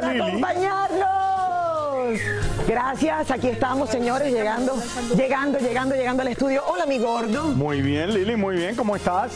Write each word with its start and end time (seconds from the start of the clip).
por 0.00 0.12
Lili. 0.12 0.20
acompañarnos. 0.20 1.08
Gracias, 2.66 3.30
aquí 3.30 3.48
estamos 3.48 3.90
señores, 3.90 4.32
llegando, 4.32 4.74
llegando, 5.16 5.58
llegando, 5.58 5.94
llegando 5.94 6.22
al 6.22 6.28
estudio. 6.28 6.62
Hola 6.66 6.86
mi 6.86 6.98
gordo. 6.98 7.44
Muy 7.48 7.82
bien 7.82 8.12
Lili, 8.14 8.36
muy 8.36 8.56
bien, 8.56 8.74
¿cómo 8.74 8.96
estás? 8.96 9.32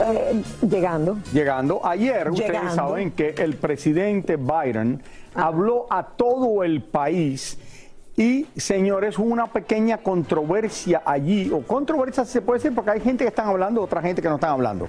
Eh, 0.00 0.42
llegando. 0.68 1.18
Llegando. 1.32 1.80
Ayer 1.84 2.30
ustedes 2.30 2.74
saben 2.74 3.12
que 3.12 3.34
el 3.38 3.54
presidente 3.56 4.36
Biden 4.36 5.02
habló 5.34 5.86
a 5.90 6.02
todo 6.04 6.64
el 6.64 6.82
país 6.82 7.58
y, 8.16 8.46
señores, 8.56 9.18
hubo 9.18 9.32
una 9.32 9.46
pequeña 9.46 9.98
controversia 9.98 11.02
allí, 11.04 11.50
o 11.50 11.62
controversia 11.62 12.24
se 12.24 12.42
puede 12.42 12.58
decir 12.58 12.74
porque 12.74 12.90
hay 12.90 13.00
gente 13.00 13.24
que 13.24 13.28
están 13.28 13.48
hablando, 13.48 13.80
otra 13.82 14.02
gente 14.02 14.20
que 14.20 14.28
no 14.28 14.34
están 14.34 14.50
hablando. 14.50 14.86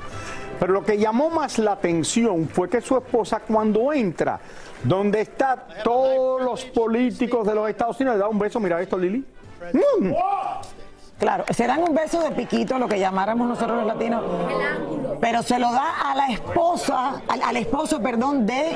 Pero 0.60 0.74
lo 0.74 0.84
que 0.84 0.98
llamó 0.98 1.30
más 1.30 1.58
la 1.58 1.74
atención 1.74 2.48
fue 2.50 2.70
que 2.70 2.82
su 2.82 2.98
esposa 2.98 3.40
cuando 3.40 3.94
entra, 3.94 4.40
donde 4.84 5.22
están 5.22 5.60
todos 5.84 6.42
los 6.42 6.66
políticos 6.66 7.48
de 7.48 7.56
los 7.56 7.70
Estados 7.70 8.00
Unidos, 8.00 8.18
le 8.18 8.22
da 8.24 8.28
un 8.30 8.40
beso, 8.40 8.60
mira 8.60 8.82
esto 8.82 8.98
Lili. 8.98 9.26
Mm. 10.00 10.12
Claro, 11.20 11.46
se 11.52 11.68
dan 11.68 11.82
un 11.82 11.96
beso 11.96 12.22
de 12.22 12.32
piquito, 12.32 12.78
lo 12.78 12.88
que 12.90 13.00
llamáramos 13.00 13.48
nosotros 13.48 13.78
los 13.78 13.86
latinos. 13.86 14.24
Pero 15.22 15.42
se 15.42 15.58
lo 15.58 15.72
da 15.72 16.12
a 16.12 16.16
la 16.16 16.28
esposa, 16.28 17.22
al, 17.30 17.42
al 17.42 17.56
esposo, 17.56 18.02
perdón, 18.02 18.46
de 18.46 18.76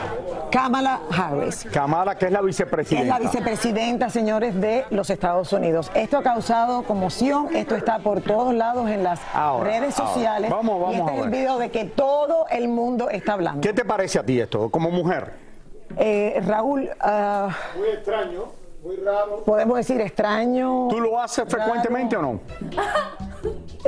Kamala 0.50 1.02
Harris. 1.12 1.68
Kamala, 1.74 2.16
que 2.18 2.28
es 2.28 2.32
la 2.32 2.40
que 2.40 2.44
es 2.44 2.48
vicepresidenta. 2.48 3.14
la 3.16 3.20
vicepresidenta, 3.20 4.10
señores, 4.10 4.56
de 4.62 4.86
los 4.92 5.10
Estados 5.10 5.52
Unidos. 5.52 5.92
Esto 5.94 6.20
ha 6.20 6.24
causado 6.24 6.84
conmoción, 6.84 7.54
esto 7.54 7.76
está 7.76 8.00
por 8.00 8.22
todos 8.22 8.54
lados 8.54 8.90
en 8.90 9.04
las 9.04 9.20
Ahora, 9.34 9.70
redes 9.70 10.00
ahora. 10.00 10.14
sociales. 10.14 10.50
Vamos, 10.50 10.80
vamos 10.80 10.96
y 10.96 11.00
este 11.00 11.12
a 11.12 11.16
es 11.16 11.24
el 11.24 11.30
video 11.30 11.58
de 11.58 11.70
que 11.70 11.84
todo 11.86 12.46
el 12.50 12.70
mundo 12.70 13.10
está 13.10 13.34
hablando. 13.34 13.60
¿Qué 13.60 13.74
te 13.74 13.84
parece 13.84 14.20
a 14.20 14.24
ti 14.24 14.40
esto, 14.40 14.70
como 14.70 14.90
mujer? 14.90 15.47
Eh, 15.96 16.42
Raúl, 16.46 16.90
ah, 17.00 17.50
Muy 17.78 17.88
extraño, 17.90 18.44
muy 18.84 18.96
raro. 18.98 19.44
podemos 19.46 19.78
decir 19.78 20.00
extraño. 20.02 20.88
¿Tú 20.90 21.00
lo 21.00 21.20
haces 21.20 21.46
frecuentemente 21.48 22.18
o 22.18 22.22
no? 22.22 22.40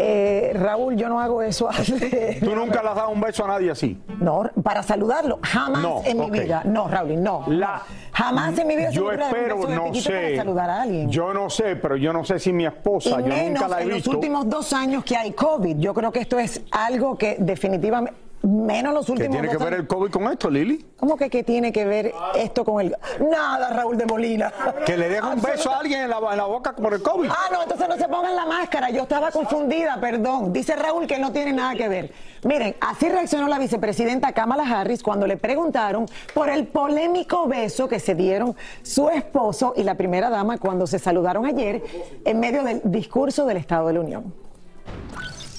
Eh, 0.01 0.53
Raúl, 0.55 0.95
yo 0.95 1.09
no 1.09 1.19
hago 1.19 1.41
eso. 1.41 1.67
¿Tú 2.39 2.55
nunca 2.55 2.81
le 2.81 2.89
has 2.89 2.95
dado 2.95 3.09
un 3.09 3.19
beso 3.19 3.43
a 3.43 3.47
nadie 3.49 3.71
así? 3.71 3.99
No, 4.19 4.43
para 4.63 4.81
saludarlo, 4.83 5.39
jamás 5.41 5.81
No, 5.81 6.01
en 6.05 6.19
mi 6.19 6.29
vida. 6.29 6.61
No, 6.63 6.87
Raúl, 6.87 7.21
no. 7.21 7.43
La- 7.47 7.81
jamás 8.13 8.57
en 8.59 8.67
mi 8.67 8.75
vida 8.77 8.91
Yo 8.91 9.07
un 9.07 9.19
espero, 9.19 9.57
beso 9.57 9.69
no 9.69 9.85
piquito 9.91 10.09
para 10.11 10.27
sé. 10.29 10.35
saludar 10.37 10.69
a 10.69 10.81
alguien. 10.83 11.09
Yo 11.09 11.33
no 11.33 11.49
sé, 11.49 11.75
pero 11.75 11.97
yo 11.97 12.13
no 12.13 12.23
sé 12.23 12.39
si 12.39 12.53
mi 12.53 12.63
y 12.63 12.67
esposa, 12.67 13.19
yo 13.19 13.27
menos 13.27 13.61
nunca 13.61 13.67
la 13.67 13.79
he 13.79 13.83
en 13.83 13.89
los 13.89 13.95
visto. 13.97 14.11
últimos 14.11 14.47
dos 14.47 14.71
años 14.71 15.03
que 15.03 15.17
hay 15.17 15.31
COVID. 15.33 15.77
Yo 15.77 15.93
creo 15.93 16.11
que 16.11 16.19
esto 16.19 16.39
es 16.39 16.61
algo 16.71 17.17
que 17.17 17.35
definitivamente, 17.39 18.17
menos 18.41 18.93
los 18.93 19.05
¿Qué 19.05 19.11
últimos 19.13 19.31
tiene 19.31 19.49
que 19.49 19.63
ver 19.63 19.73
el. 19.73 19.87
COVID 19.87 20.11
con 20.11 20.31
esto, 20.31 20.49
Lili? 20.49 20.85
¿Cómo 20.97 21.17
que 21.17 21.29
qué 21.29 21.43
tiene 21.43 21.71
que 21.71 21.85
ver 21.85 22.13
esto 22.35 22.63
con 22.63 22.81
el... 22.81 22.95
Nada, 23.19 23.69
Raúl 23.69 23.97
de 23.97 24.05
Molina. 24.05 24.51
Que 24.85 24.97
le 24.97 25.09
deja 25.09 25.27
un 25.27 25.41
beso 25.41 25.71
a 25.71 25.79
alguien 25.79 26.01
en 26.01 26.09
la, 26.09 26.19
en 26.31 26.37
la 26.37 26.45
boca 26.45 26.73
por 26.75 26.93
el 26.93 27.01
COVID. 27.01 27.29
Ah, 27.29 27.49
no, 27.51 27.63
entonces 27.63 27.87
no 27.87 27.97
se 27.97 28.07
pongan 28.07 28.35
la 28.35 28.45
máscara. 28.45 28.89
Yo 28.89 29.03
estaba 29.03 29.31
confundida, 29.31 29.99
perdón. 29.99 30.53
Dice 30.53 30.75
Raúl 30.75 31.07
que 31.07 31.19
no 31.19 31.31
tiene 31.31 31.53
nada 31.53 31.75
que 31.75 31.89
ver. 31.89 32.13
Miren, 32.43 32.75
así 32.79 33.09
reaccionó 33.09 33.47
la 33.47 33.59
vicepresidenta 33.59 34.31
Kamala 34.31 34.63
Harris 34.63 35.03
cuando 35.03 35.27
le 35.27 35.35
preguntaron 35.37 36.05
por 36.33 36.49
el 36.49 36.67
polémico 36.67 37.47
beso 37.47 37.89
que 37.89 37.99
se 37.99 38.15
dieron 38.15 38.55
su 38.81 39.09
esposo 39.09 39.73
y 39.75 39.83
la 39.83 39.95
primera 39.95 40.29
dama 40.29 40.57
cuando 40.57 40.87
se 40.87 40.99
saludaron 40.99 41.45
ayer 41.45 41.83
en 42.23 42.39
medio 42.39 42.63
del 42.63 42.81
discurso 42.85 43.45
del 43.45 43.57
Estado 43.57 43.87
de 43.87 43.93
la 43.93 43.99
Unión. 43.99 44.33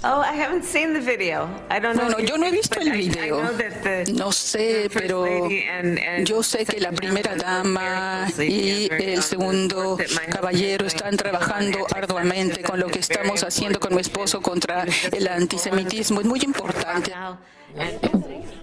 Oh, 0.02 0.22
I 0.22 0.32
haven't 0.32 0.64
seen 0.64 0.94
the 0.94 1.00
video. 1.00 1.46
I 1.68 1.78
don't 1.78 1.94
know. 1.94 2.06
Bueno, 2.06 2.20
yo 2.20 2.38
no 2.38 2.46
he 2.46 2.50
visto 2.50 2.80
el 2.80 2.90
video. 2.90 3.42
know 3.42 3.52
that 3.52 3.82
the- 3.82 4.12
No 4.14 4.32
sé, 4.32 4.84
the 4.84 4.88
first 4.88 4.94
pero 5.06 5.24
lady 5.26 5.64
and- 5.68 5.98
and 5.98 6.26
yo 6.26 6.42
sé 6.42 6.64
que 6.64 6.80
la 6.80 6.90
primera 6.90 7.36
dama 7.36 8.26
y 8.38 8.88
el 8.90 9.22
segundo 9.22 9.98
caballero 10.30 10.86
están 10.86 11.18
trabajando 11.18 11.80
arduamente 11.94 12.62
con 12.62 12.80
lo 12.80 12.86
que 12.86 13.00
estamos 13.00 13.42
haciendo 13.44 13.78
con 13.78 13.94
mi 13.94 14.00
esposo 14.00 14.40
contra 14.40 14.84
el 15.12 15.28
antisemitismo. 15.28 16.20
Es 16.20 16.26
muy 16.26 16.40
importante. 16.40 17.12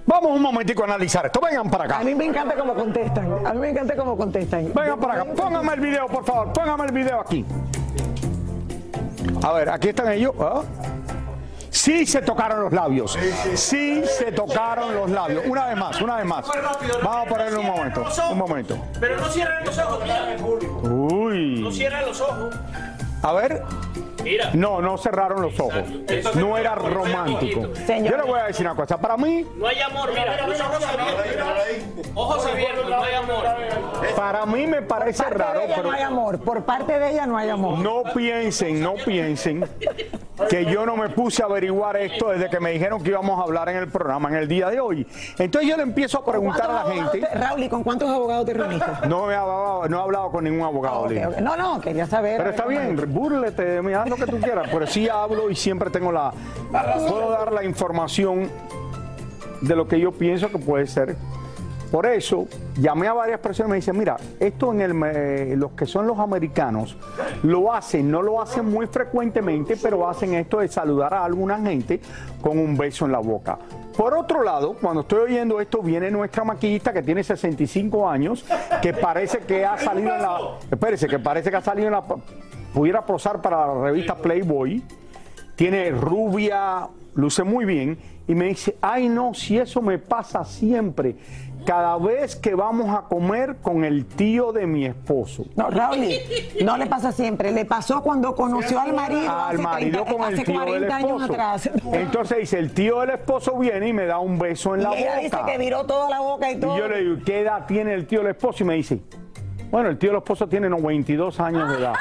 Vamos 0.07 0.31
un 0.31 0.41
momentico 0.41 0.81
a 0.81 0.85
analizar 0.85 1.27
esto. 1.27 1.39
Vengan 1.39 1.69
para 1.69 1.83
A 1.83 1.87
acá. 1.87 1.99
mí 2.03 2.15
me 2.15 2.25
encanta 2.25 2.55
cómo 2.55 2.73
contestan. 2.73 3.45
A 3.45 3.53
mí 3.53 3.59
me 3.59 3.69
encanta 3.69 3.95
cómo 3.95 4.17
contestan. 4.17 4.73
Vengan 4.73 4.99
para 4.99 5.21
acá. 5.21 5.33
Póngame 5.35 5.73
el 5.75 5.79
video, 5.81 6.07
por 6.07 6.25
favor. 6.25 6.51
Póngame 6.51 6.85
el 6.85 6.91
video 6.93 7.19
aquí. 7.19 7.45
A 9.43 9.53
ver, 9.53 9.69
aquí 9.69 9.89
están 9.89 10.11
ellos. 10.11 10.33
¿ah? 10.39 10.63
Sí 11.87 12.05
se 12.05 12.21
tocaron 12.21 12.63
los 12.63 12.73
labios. 12.73 13.17
Sí 13.55 14.03
se 14.03 14.33
tocaron 14.33 14.93
los 14.93 15.09
labios. 15.09 15.45
Una 15.47 15.67
vez 15.67 15.77
más, 15.77 16.01
una 16.01 16.17
vez 16.17 16.25
más. 16.25 16.45
Vamos 17.01 17.25
a 17.25 17.29
ponerle 17.29 17.59
un 17.59 17.65
momento. 17.65 18.05
Un 18.29 18.37
momento. 18.37 18.77
Pero 18.99 19.15
no 19.15 19.29
cierren 19.29 19.63
los 19.63 19.77
ojos, 19.77 20.03
mira. 20.03 20.35
No 20.35 20.89
Uy. 20.89 21.71
cierren 21.71 22.05
los 22.05 22.19
ojos. 22.19 22.53
A 23.23 23.31
ver. 23.31 23.63
Mira. 24.27 24.49
No, 24.53 24.81
no 24.81 24.97
cerraron 24.97 25.41
los 25.41 25.59
ojos. 25.59 25.83
No 26.35 26.57
era 26.57 26.75
romántico. 26.75 27.73
Señor. 27.85 28.11
Yo 28.11 28.17
le 28.17 28.23
voy 28.23 28.39
a 28.39 28.43
decir 28.45 28.65
una 28.65 28.75
cosa. 28.75 28.97
Para 28.99 29.17
mí, 29.17 29.45
No 29.55 29.67
hay 29.67 29.79
amor, 29.81 30.09
mira. 30.09 30.38
Ojos 30.45 30.85
abiertos. 30.85 32.07
Ojos 32.15 32.45
abiertos, 32.45 32.89
no 32.89 33.03
hay 33.03 33.13
amor. 33.16 33.43
para 34.16 34.45
mí 34.45 34.67
me 34.67 34.81
parece 34.81 35.23
Por 35.23 35.37
parte 35.37 35.43
raro, 35.43 35.59
de 35.59 35.66
ella 35.66 35.75
pero 35.75 35.87
no 35.89 35.95
hay 35.95 36.03
amor. 36.03 36.39
Por 36.39 36.63
parte 36.63 36.99
de 36.99 37.11
ella 37.11 37.25
no 37.25 37.37
hay 37.37 37.49
amor. 37.49 37.79
no 37.79 38.03
piensen, 38.13 38.81
no 38.81 38.95
piensen 39.05 39.67
que 40.49 40.66
yo 40.66 40.85
no 40.85 40.95
me 40.95 41.09
puse 41.09 41.41
a 41.41 41.45
averiguar 41.45 41.97
esto 41.97 42.29
desde 42.29 42.49
que 42.49 42.59
me 42.59 42.71
dijeron 42.71 43.01
que 43.01 43.09
íbamos 43.09 43.39
a 43.39 43.43
hablar 43.43 43.69
en 43.69 43.77
el 43.77 43.87
programa 43.87 44.29
en 44.29 44.35
el 44.35 44.47
día 44.47 44.69
de 44.69 44.79
hoy. 44.79 45.05
Entonces 45.39 45.69
yo 45.69 45.75
le 45.77 45.83
empiezo 45.83 46.19
a 46.19 46.25
preguntar 46.25 46.69
a 46.69 46.73
la 46.73 46.81
¿Cuántos 46.83 47.11
gente. 47.11 47.27
te- 47.27 47.35
Raúl, 47.37 47.63
¿y 47.63 47.69
con 47.69 47.83
cuántos 47.83 48.09
abogados 48.09 48.45
te 48.45 48.53
reuniste? 48.53 48.85
No 49.07 49.31
he 49.31 49.35
hablado, 49.35 49.87
no 49.89 49.97
he 49.99 50.01
hablado 50.01 50.31
con 50.31 50.43
ningún 50.43 50.66
abogado. 50.66 51.01
Ok. 51.01 51.11
No, 51.41 51.55
no, 51.55 51.81
quería 51.81 52.05
saber. 52.05 52.37
Pero 52.37 52.49
está 52.51 52.66
bien, 52.66 52.95
búrlete, 53.07 53.81
mira 53.81 54.03
que 54.17 54.25
tú 54.25 54.39
quieras, 54.39 54.67
pero 54.72 54.85
sí 54.88 55.07
hablo 55.07 55.50
y 55.50 55.55
siempre 55.55 55.89
tengo 55.89 56.11
la... 56.11 56.33
Puedo 57.07 57.31
dar 57.31 57.51
la 57.53 57.63
información 57.63 58.50
de 59.61 59.75
lo 59.75 59.88
que 59.88 60.00
yo 60.00 60.11
pienso 60.11 60.50
que 60.50 60.57
puede 60.57 60.88
ser. 60.88 61.16
Por 61.91 62.05
eso 62.05 62.47
llamé 62.78 63.07
a 63.07 63.13
varias 63.13 63.40
personas 63.40 63.69
y 63.69 63.72
me 63.72 63.75
dicen, 63.78 63.97
mira, 63.97 64.17
esto 64.40 64.73
en 64.73 64.81
el, 64.81 65.58
los 65.58 65.72
que 65.72 65.85
son 65.85 66.05
los 66.05 66.19
americanos 66.19 66.97
lo 67.43 67.73
hacen, 67.73 68.11
no 68.11 68.22
lo 68.22 68.41
hacen 68.41 68.66
muy 68.66 68.87
frecuentemente, 68.87 69.78
pero 69.81 70.08
hacen 70.08 70.34
esto 70.34 70.59
de 70.59 70.67
saludar 70.67 71.14
a 71.14 71.23
alguna 71.23 71.59
gente 71.59 72.02
con 72.41 72.59
un 72.59 72.78
beso 72.78 73.05
en 73.05 73.14
la 73.14 73.19
boca. 73.19 73.58
Por 73.96 74.16
otro 74.16 74.43
lado, 74.43 74.75
cuando 74.79 75.02
estoy 75.02 75.22
oyendo 75.22 75.61
esto, 75.61 75.81
viene 75.81 76.11
nuestra 76.11 76.43
maquillista 76.43 76.91
que 76.91 77.02
tiene 77.02 77.23
65 77.23 78.08
años, 78.08 78.46
que 78.81 78.93
parece 78.93 79.40
que 79.40 79.66
ha 79.66 79.78
salido 79.78 80.14
en 80.14 80.22
la... 80.22 80.37
Espérese, 80.69 81.08
que 81.08 81.19
parece 81.19 81.49
que 81.49 81.55
ha 81.55 81.61
salido 81.61 81.87
en 81.87 81.93
la... 81.93 82.03
Pudiera 82.78 83.03
posar 83.03 83.41
para 83.41 83.66
la 83.66 83.74
revista 83.82 84.14
Playboy. 84.14 84.84
Tiene 85.56 85.90
rubia, 85.90 86.88
luce 87.16 87.44
muy 87.44 87.66
bien. 87.66 87.97
Y 88.28 88.35
me 88.35 88.46
dice, 88.46 88.78
ay 88.82 89.09
no, 89.09 89.34
si 89.34 89.58
eso 89.58 89.82
me 89.82 89.97
pasa 89.97 90.46
siempre, 90.46 91.16
cada 91.66 91.97
vez 91.97 92.35
que 92.35 92.53
vamos 92.53 92.96
a 92.96 93.08
comer 93.08 93.56
con 93.64 93.84
el 93.84 94.06
tío 94.06 94.52
de 94.52 94.68
mi 94.68 94.85
esposo. 94.85 95.46
No, 95.56 95.72
Raúl, 95.72 96.06
no 96.64 96.78
le 96.78 96.85
pasa 96.85 97.12
siempre. 97.12 97.52
Le 97.52 97.66
pasó 97.66 98.03
cuando 98.03 98.35
conoció 98.35 98.79
al 98.79 98.94
marido. 98.94 99.22
Al 99.28 99.56
hace 99.56 99.64
marido 99.64 100.03
30 100.03 100.14
con 100.14 100.32
el 100.32 100.44
tío 100.44 100.59
del 100.59 100.68
40 100.68 100.96
años 100.96 101.09
esposo. 101.24 101.34
atrás. 101.34 101.70
Entonces 101.94 102.38
dice, 102.38 102.59
el 102.59 102.74
tío 102.76 103.00
del 103.00 103.09
esposo 103.09 103.58
viene 103.58 103.88
y 103.88 103.94
me 103.94 104.06
da 104.06 104.20
un 104.20 104.38
beso 104.38 104.76
en 104.76 104.82
Y 104.82 104.84
la 104.84 104.94
ella 104.96 105.16
dice 105.18 105.38
que 105.47 105.58
viró 105.58 105.84
toda 105.88 106.12
la 106.12 106.20
boca 106.20 106.52
y 106.52 106.58
Y 106.58 106.59
todo. 106.59 106.78
yo 106.78 106.88
le 106.88 107.00
digo, 107.02 107.16
¿qué 107.26 107.40
edad 107.40 107.66
tiene 107.66 107.96
el 107.96 108.06
tío 108.06 108.20
del 108.20 108.29
esposo? 108.29 108.64
Y 108.64 108.68
me 108.68 108.76
dice, 108.76 109.00
bueno, 109.72 109.90
el 109.90 109.97
tío 109.97 110.12
del 110.12 110.20
esposo 110.20 110.47
tiene 110.47 110.70
92 110.70 111.40
años 111.40 111.68
de 111.70 111.76
edad. 111.78 111.96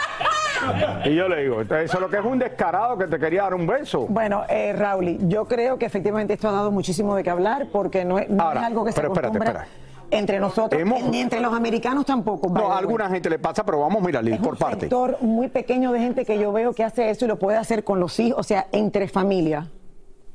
Y 1.04 1.14
yo 1.14 1.28
le 1.28 1.42
digo, 1.42 1.60
entonces 1.60 1.86
eso 1.90 1.98
es 1.98 2.00
lo 2.02 2.08
que 2.10 2.18
es 2.18 2.24
un 2.24 2.38
descarado 2.38 2.96
que 2.98 3.06
te 3.06 3.18
quería 3.18 3.42
dar 3.42 3.54
un 3.54 3.66
beso. 3.66 4.06
Bueno, 4.08 4.42
eh, 4.48 4.72
Raúl, 4.72 5.18
yo 5.28 5.44
creo 5.46 5.78
que 5.78 5.86
efectivamente 5.86 6.34
esto 6.34 6.48
ha 6.48 6.52
dado 6.52 6.70
muchísimo 6.70 7.14
de 7.16 7.22
qué 7.22 7.30
hablar 7.30 7.66
porque 7.72 8.04
no 8.04 8.18
es, 8.18 8.28
no 8.28 8.42
Ahora, 8.42 8.60
es 8.60 8.66
algo 8.66 8.84
que 8.84 8.92
se 8.92 8.96
pero 8.96 9.08
espérate, 9.12 9.36
acostumbra 9.38 9.62
espérate. 9.64 10.16
entre 10.16 10.38
nosotros, 10.40 10.80
Hemos- 10.80 11.02
ni 11.04 11.20
entre 11.20 11.40
los 11.40 11.52
americanos 11.54 12.06
tampoco. 12.06 12.48
No, 12.48 12.72
a 12.72 12.78
alguna 12.78 13.08
gente 13.08 13.28
le 13.30 13.38
pasa, 13.38 13.64
pero 13.64 13.80
vamos, 13.80 14.02
mira, 14.02 14.20
Lili, 14.22 14.36
Es 14.36 14.42
por 14.42 14.52
un 14.54 14.58
parte. 14.58 14.80
sector 14.80 15.18
muy 15.20 15.48
pequeño 15.48 15.92
de 15.92 15.98
gente 16.00 16.24
que 16.24 16.38
yo 16.38 16.52
veo 16.52 16.72
que 16.72 16.84
hace 16.84 17.10
eso 17.10 17.24
y 17.24 17.28
lo 17.28 17.38
puede 17.38 17.58
hacer 17.58 17.84
con 17.84 18.00
los 18.00 18.18
hijos, 18.20 18.38
o 18.40 18.42
sea, 18.42 18.66
entre 18.72 19.08
familia. 19.08 19.68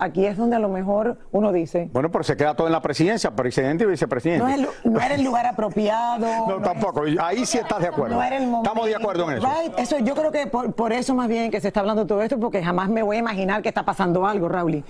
Aquí 0.04 0.26
es 0.26 0.36
donde 0.36 0.56
a 0.56 0.60
lo 0.60 0.68
mejor 0.68 1.16
uno 1.32 1.52
dice, 1.52 1.88
Bueno, 1.94 2.10
pero 2.12 2.24
se 2.24 2.36
queda 2.36 2.56
todo 2.56 2.66
en 2.66 2.74
la 2.74 2.82
presidencia, 2.82 3.30
presidente 3.36 3.84
y 3.84 3.88
vicepresidente. 3.88 4.44
no, 4.44 4.50
es 4.50 4.58
el, 4.84 4.92
no 4.94 5.00
era 5.00 5.14
el 5.14 5.24
lugar 5.24 5.46
apropiado. 5.46 6.26
No, 6.48 6.60
tampoco. 6.60 7.04
Ahí 7.22 7.46
sí 7.46 7.60
estás 7.60 7.80
de 7.82 7.88
acuerdo. 7.90 8.16
No 8.16 8.24
era 8.24 8.38
el 8.38 8.44
momento. 8.48 8.68
Estamos 8.70 8.88
de 8.88 8.96
acuerdo 8.96 9.30
en 9.32 9.38
eso. 9.38 9.48
Right. 9.48 9.78
Eso, 9.78 10.00
yo 10.00 10.16
creo 10.16 10.32
que 10.32 10.48
por, 10.48 10.74
por 10.74 10.92
eso 10.92 11.14
más 11.14 11.28
bien 11.30 11.52
que 11.52 11.62
se 11.62 11.68
está 11.68 11.82
hablando 11.82 12.08
todo 12.08 12.24
esto, 12.24 12.40
porque 12.40 12.64
jamás 12.64 12.90
me 12.90 13.04
voy 13.04 13.18
a 13.18 13.20
imaginar 13.20 13.62
que 13.62 13.70
está 13.70 13.84
pasando 13.84 14.26
algo, 14.26 14.50
Raúl. 14.50 14.84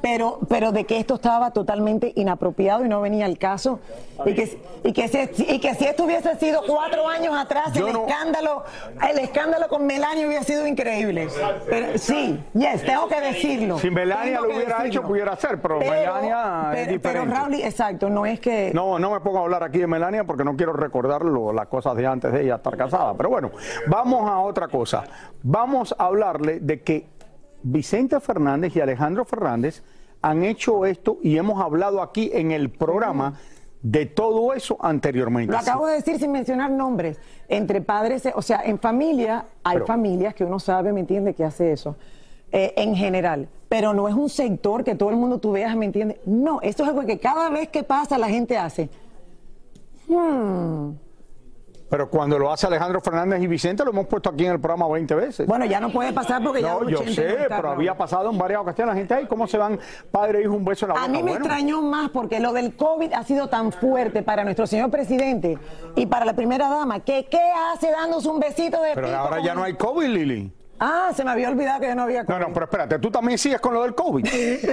Pero, 0.00 0.38
pero 0.48 0.72
de 0.72 0.84
que 0.84 0.98
esto 0.98 1.14
estaba 1.14 1.50
totalmente 1.50 2.12
inapropiado 2.16 2.84
y 2.84 2.88
no 2.88 3.00
venía 3.00 3.24
al 3.26 3.38
caso. 3.38 3.80
Y 4.26 4.34
que, 4.34 4.58
y 4.84 4.92
que, 4.92 5.08
si, 5.08 5.42
y 5.44 5.58
que 5.60 5.74
si 5.74 5.84
esto 5.86 6.04
hubiese 6.04 6.34
sido 6.36 6.62
cuatro 6.66 7.08
años 7.08 7.34
atrás, 7.34 7.72
Yo 7.72 7.86
el 7.88 7.94
no- 7.94 8.06
escándalo, 8.06 8.64
el 9.10 9.18
escándalo 9.18 9.68
con 9.68 9.86
Melania 9.86 10.26
hubiera 10.26 10.42
sido 10.44 10.66
increíble. 10.66 11.28
Pero 11.68 11.98
sí, 11.98 12.38
yes, 12.54 12.82
tengo 12.84 13.08
que 13.08 13.20
decirlo. 13.20 13.78
Si 13.78 13.90
Melania 13.90 14.40
lo 14.40 14.53
hubiera 14.56 14.86
hecho, 14.86 15.02
pudiera 15.02 15.36
ser, 15.36 15.60
pero 15.60 15.78
Melania 15.78 16.72
es 16.74 16.88
diferente. 16.88 17.00
Pero 17.00 17.24
Raúl, 17.40 17.54
exacto, 17.54 18.08
no 18.08 18.24
es 18.26 18.40
que. 18.40 18.72
No, 18.74 18.98
no 18.98 19.10
me 19.10 19.20
pongo 19.20 19.38
a 19.38 19.42
hablar 19.42 19.62
aquí 19.62 19.78
de 19.78 19.86
Melania 19.86 20.24
porque 20.24 20.44
no 20.44 20.56
quiero 20.56 20.72
recordar 20.72 21.24
las 21.24 21.66
cosas 21.68 21.96
de 21.96 22.06
antes 22.06 22.32
de 22.32 22.42
ella 22.42 22.56
estar 22.56 22.76
casada. 22.76 23.14
Pero 23.14 23.28
bueno, 23.30 23.50
vamos 23.86 24.28
a 24.30 24.38
otra 24.40 24.68
cosa. 24.68 25.04
Vamos 25.42 25.94
a 25.98 26.04
hablarle 26.06 26.60
de 26.60 26.82
que 26.82 27.06
Vicente 27.62 28.20
Fernández 28.20 28.76
y 28.76 28.80
Alejandro 28.80 29.24
Fernández 29.24 29.82
han 30.22 30.44
hecho 30.44 30.86
esto 30.86 31.18
y 31.22 31.36
hemos 31.36 31.62
hablado 31.62 32.00
aquí 32.02 32.30
en 32.32 32.50
el 32.50 32.70
programa 32.70 33.34
de 33.82 34.06
todo 34.06 34.54
eso 34.54 34.78
anteriormente. 34.80 35.52
Lo 35.52 35.58
acabo 35.58 35.86
de 35.86 35.96
decir 35.96 36.18
sin 36.18 36.32
mencionar 36.32 36.70
nombres. 36.70 37.20
Entre 37.48 37.82
padres, 37.82 38.26
o 38.34 38.40
sea, 38.40 38.62
en 38.64 38.78
familia, 38.78 39.44
hay 39.62 39.74
Pero- 39.74 39.86
familias 39.86 40.34
que 40.34 40.44
uno 40.44 40.58
sabe, 40.58 40.92
¿me 40.92 41.00
entiende?, 41.00 41.34
que 41.34 41.44
hace 41.44 41.70
eso. 41.72 41.94
Eh, 42.56 42.72
en 42.76 42.94
general. 42.94 43.48
Pero 43.68 43.92
no 43.92 44.06
es 44.06 44.14
un 44.14 44.28
sector 44.28 44.84
que 44.84 44.94
todo 44.94 45.10
el 45.10 45.16
mundo 45.16 45.38
tú 45.38 45.50
veas, 45.50 45.74
¿me 45.74 45.86
entiendes? 45.86 46.18
No, 46.24 46.60
esto 46.62 46.84
es 46.84 46.88
algo 46.88 47.04
que 47.04 47.18
cada 47.18 47.50
vez 47.50 47.68
que 47.68 47.82
pasa 47.82 48.16
la 48.16 48.28
gente 48.28 48.56
hace. 48.56 48.88
Hmm. 50.06 50.92
Pero 51.90 52.08
cuando 52.08 52.38
lo 52.38 52.52
hace 52.52 52.68
Alejandro 52.68 53.00
Fernández 53.00 53.42
y 53.42 53.48
Vicente 53.48 53.84
lo 53.84 53.90
hemos 53.90 54.06
puesto 54.06 54.30
aquí 54.30 54.46
en 54.46 54.52
el 54.52 54.60
programa 54.60 54.86
20 54.86 55.14
veces. 55.16 55.46
Bueno, 55.48 55.64
ya 55.64 55.80
no 55.80 55.90
puede 55.90 56.12
pasar 56.12 56.44
porque 56.44 56.62
ya 56.62 56.74
No, 56.74 56.88
yo 56.88 57.00
80 57.00 57.12
sé, 57.12 57.28
no 57.28 57.56
pero 57.56 57.70
había 57.70 57.96
pasado 57.96 58.30
en 58.30 58.38
varias 58.38 58.60
ocasiones. 58.60 58.94
La 58.94 58.98
gente, 58.98 59.14
ay, 59.14 59.26
¿cómo 59.26 59.48
se 59.48 59.58
van 59.58 59.80
padre 60.12 60.38
e 60.38 60.42
hijo 60.42 60.54
un 60.54 60.64
beso 60.64 60.86
en 60.86 60.90
la 60.90 60.94
boca? 60.94 61.04
A 61.06 61.08
mí 61.08 61.24
me 61.24 61.32
Bueno, 61.32 61.44
extrañó 61.44 61.82
más 61.82 62.10
porque 62.10 62.38
lo 62.38 62.52
del 62.52 62.76
COVID 62.76 63.12
ha 63.14 63.24
sido 63.24 63.48
tan 63.48 63.72
fuerte 63.72 64.22
para 64.22 64.44
nuestro 64.44 64.68
señor 64.68 64.92
presidente 64.92 65.58
y 65.96 66.06
para 66.06 66.24
la 66.24 66.34
primera 66.34 66.68
dama, 66.68 67.00
que 67.00 67.26
qué 67.26 67.42
hace 67.72 67.90
dándose 67.90 68.28
un 68.28 68.38
besito 68.38 68.80
de 68.80 68.94
Pero 68.94 69.08
pico 69.08 69.18
ahora 69.18 69.42
ya 69.42 69.54
no 69.54 69.64
hay 69.64 69.74
COVID, 69.74 70.06
Lili. 70.06 70.52
Ah, 70.78 71.10
se 71.14 71.24
me 71.24 71.30
había 71.30 71.48
olvidado 71.48 71.80
que 71.80 71.86
ya 71.86 71.94
no 71.94 72.02
había 72.02 72.24
COVID. 72.24 72.38
No, 72.38 72.48
no, 72.48 72.52
pero 72.52 72.64
espérate, 72.66 72.98
tú 72.98 73.10
también 73.10 73.38
sigues 73.38 73.60
con 73.60 73.74
lo 73.74 73.82
del 73.82 73.94
COVID. 73.94 74.24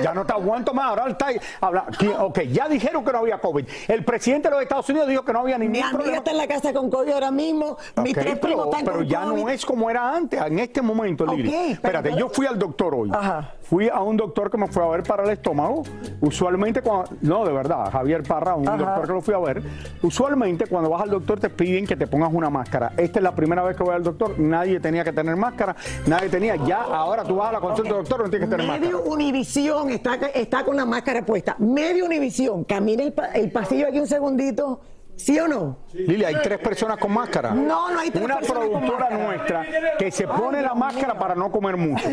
Ya 0.01 0.13
no 0.13 0.25
te 0.25 0.33
aguanto 0.33 0.73
más. 0.73 0.87
Ahora 0.87 1.07
está 1.09 1.27
ahí 1.27 1.37
habla- 1.61 1.85
¿quién? 1.97 2.13
Ok, 2.19 2.39
ya 2.51 2.67
dijeron 2.67 3.05
que 3.05 3.11
no 3.11 3.19
había 3.19 3.37
COVID. 3.39 3.65
El 3.87 4.03
presidente 4.03 4.49
de 4.49 4.55
los 4.55 4.63
Estados 4.63 4.89
Unidos 4.89 5.07
dijo 5.07 5.23
que 5.23 5.31
no 5.33 5.39
había 5.41 5.57
ningún 5.57 5.73
Mi 5.73 5.79
amiga 5.79 5.91
problema. 5.97 6.17
está 6.17 6.31
en 6.31 6.37
la 6.37 6.47
casa 6.47 6.73
con 6.73 6.89
COVID 6.89 7.11
ahora 7.11 7.31
mismo. 7.31 7.77
Mis 8.03 8.13
tres 8.13 8.39
primos 8.39 8.67
pero, 8.67 8.71
están 8.71 8.85
pero 8.85 8.97
con 8.97 9.07
ya 9.07 9.21
COVID. 9.23 9.41
no 9.43 9.49
es 9.49 9.65
como 9.65 9.89
era 9.89 10.15
antes, 10.15 10.41
en 10.41 10.59
este 10.59 10.81
momento, 10.81 11.25
Lili. 11.25 11.49
Pero- 11.51 11.73
Espérate, 11.73 12.15
yo 12.17 12.29
fui 12.29 12.45
al 12.47 12.57
doctor 12.57 12.95
hoy. 12.95 13.11
Ajá. 13.13 13.51
Fui 13.71 13.87
a 13.87 14.01
un 14.01 14.17
doctor 14.17 14.51
que 14.51 14.57
me 14.57 14.67
fue 14.67 14.83
a 14.83 14.87
ver 14.89 15.03
para 15.03 15.23
el 15.23 15.29
estómago. 15.29 15.83
Usualmente 16.19 16.81
cuando... 16.81 17.09
No, 17.21 17.45
de 17.45 17.53
verdad, 17.53 17.89
Javier 17.89 18.21
Parra, 18.21 18.53
un 18.53 18.67
Ajá. 18.67 18.75
doctor 18.75 19.07
que 19.07 19.13
lo 19.13 19.21
fui 19.21 19.33
a 19.33 19.39
ver. 19.39 19.63
Usualmente 20.01 20.67
cuando 20.67 20.89
vas 20.89 21.03
al 21.03 21.09
doctor 21.09 21.39
te 21.39 21.49
piden 21.49 21.87
que 21.87 21.95
te 21.95 22.05
pongas 22.05 22.33
una 22.33 22.49
máscara. 22.49 22.91
Esta 22.97 23.19
es 23.19 23.23
la 23.23 23.33
primera 23.33 23.63
vez 23.63 23.77
que 23.77 23.83
voy 23.83 23.95
al 23.95 24.03
doctor. 24.03 24.37
Nadie 24.37 24.81
tenía 24.81 25.05
que 25.05 25.13
tener 25.13 25.37
máscara. 25.37 25.73
Nadie 26.05 26.27
tenía. 26.27 26.57
Ya 26.57 26.81
ahora 26.81 27.23
tú 27.23 27.37
vas 27.37 27.47
a 27.47 27.53
la 27.53 27.59
consulta 27.61 27.93
del 27.93 28.03
doctor 28.03 28.23
no 28.23 28.29
tienes 28.29 28.49
que 28.49 28.57
tener 28.57 28.67
Medio 28.67 28.97
máscara. 28.97 29.13
Univisión 29.13 29.89
está, 29.89 30.15
está 30.15 30.65
con 30.65 30.75
la 30.75 30.85
máscara 30.85 31.25
puesta. 31.25 31.55
Medio 31.57 32.03
Univisión. 32.03 32.65
Camina 32.65 33.03
el, 33.03 33.13
el 33.35 33.53
pasillo 33.53 33.87
aquí 33.87 34.01
un 34.01 34.07
segundito. 34.07 34.81
¿Sí 35.21 35.39
o 35.39 35.47
no? 35.47 35.77
Lili, 35.93 36.23
hay 36.25 36.35
tres 36.41 36.57
personas 36.59 36.97
con 36.97 37.11
máscara. 37.11 37.51
No, 37.51 37.91
no 37.91 37.99
hay 37.99 38.09
tres 38.09 38.23
Una 38.25 38.37
personas 38.39 38.63
con 38.69 38.79
productora 38.81 39.09
nuestra 39.11 39.65
que 39.99 40.09
se 40.11 40.27
pone 40.27 40.61
la 40.63 40.73
máscara 40.73 41.17
para 41.19 41.35
no 41.35 41.51
comer 41.51 41.77
mucho. 41.77 42.09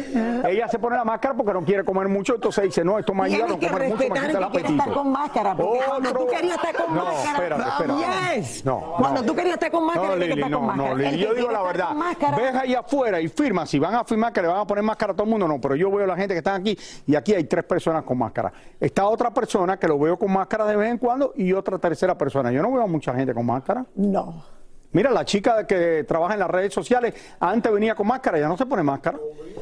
Ella 0.47 0.69
se 0.69 0.79
pone 0.79 0.97
la 0.97 1.05
máscara 1.05 1.35
porque 1.35 1.53
no 1.55 1.65
quiere 1.65 1.85
comer 1.85 2.09
mucho, 2.09 2.35
entonces 2.35 2.65
dice, 2.65 2.85
no, 2.85 2.99
esto 2.99 3.15
me 3.15 3.25
ayuda 3.25 3.45
a 3.47 3.49
no 3.49 3.55
comer 3.59 3.89
mucho, 3.89 3.97
me 3.97 4.05
quita 4.05 4.05
el 4.07 4.11
quiere 4.11 4.29
estar 4.33 4.43
apetito. 4.45 4.93
con 4.93 5.13
máscara. 5.13 5.57
Porque 5.57 5.81
cuando 5.87 6.13
tú 6.13 6.27
querías 6.27 6.57
estar 6.57 6.75
con 6.75 6.95
no, 6.95 7.05
máscara. 7.05 7.33
espérate, 7.33 7.63
espérate. 7.71 8.37
Yes. 8.41 8.65
No, 8.65 8.95
cuando 8.99 9.21
no. 9.23 9.27
tú 9.27 9.35
querías 9.35 9.55
estar 9.55 9.71
con 9.71 9.87
máscara, 9.87 10.09
No, 10.09 10.15
que 10.21 10.27
Lili, 10.27 10.41
no, 10.51 10.59
con 10.59 10.67
máscara. 10.67 10.89
no, 10.91 10.97
Lili, 10.97 11.19
yo 11.19 11.35
digo 11.35 11.51
la 11.51 11.63
verdad. 11.63 11.89
Ves 12.37 12.55
ahí 12.57 12.75
afuera 12.75 13.21
y 13.21 13.29
firma. 13.29 13.65
Si 13.65 13.79
van 13.79 13.95
a 13.95 14.05
firmar 14.05 14.33
que 14.35 14.43
le 14.43 14.49
van 14.49 14.59
a 14.61 14.67
poner 14.67 14.85
máscara 14.85 15.13
a 15.13 15.17
todo 15.17 15.25
el 15.25 15.31
mundo, 15.31 15.49
no. 15.49 15.59
Pero 15.61 15.77
yo 15.77 15.91
veo 15.91 16.05
a 16.05 16.09
la 16.09 16.17
gente 16.17 16.35
que 16.35 16.39
están 16.39 16.61
aquí 16.61 16.79
y 17.07 17.15
aquí 17.15 17.33
hay 17.33 17.45
tres 17.45 17.65
personas 17.65 18.03
con 18.05 18.19
máscara. 18.19 18.53
Está 18.79 19.07
otra 19.07 19.31
persona 19.33 19.79
que 19.79 19.89
lo 19.89 19.99
veo 19.99 20.19
con 20.19 20.31
máscara 20.33 20.67
de 20.67 20.77
vez 20.77 20.91
en 20.91 20.99
cuando 20.99 21.33
y 21.37 21.53
otra 21.53 21.79
tercera 21.79 22.19
persona. 22.19 22.51
Yo 22.53 22.61
no 22.61 22.71
veo 22.71 22.83
a 22.83 22.87
mucha 22.99 23.15
gente 23.15 23.33
con 23.33 23.47
máscara. 23.47 23.85
No. 23.95 24.43
Mira, 24.91 25.11
la 25.11 25.25
chica 25.25 25.67
que 25.67 26.05
trabaja 26.05 26.35
en 26.35 26.41
las 26.41 26.51
redes 26.51 26.73
sociales 26.73 27.15
antes 27.39 27.71
venía 27.71 27.95
con 27.95 28.07
máscara, 28.07 28.39
ya 28.39 28.49
no 28.49 28.57
se 28.57 28.65
pone 28.67 28.83
máscara. 28.83 29.19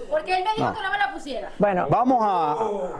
Porque 0.08 0.36
él 0.38 0.44
me 0.44 0.50
dijo 0.56 0.72
que 0.72 0.82
no 0.82 0.90
me 0.92 0.98
la 0.98 1.12
pusiera. 1.12 1.50
Bueno, 1.58 1.86
Vamos 1.90 2.18
a, 2.22 2.56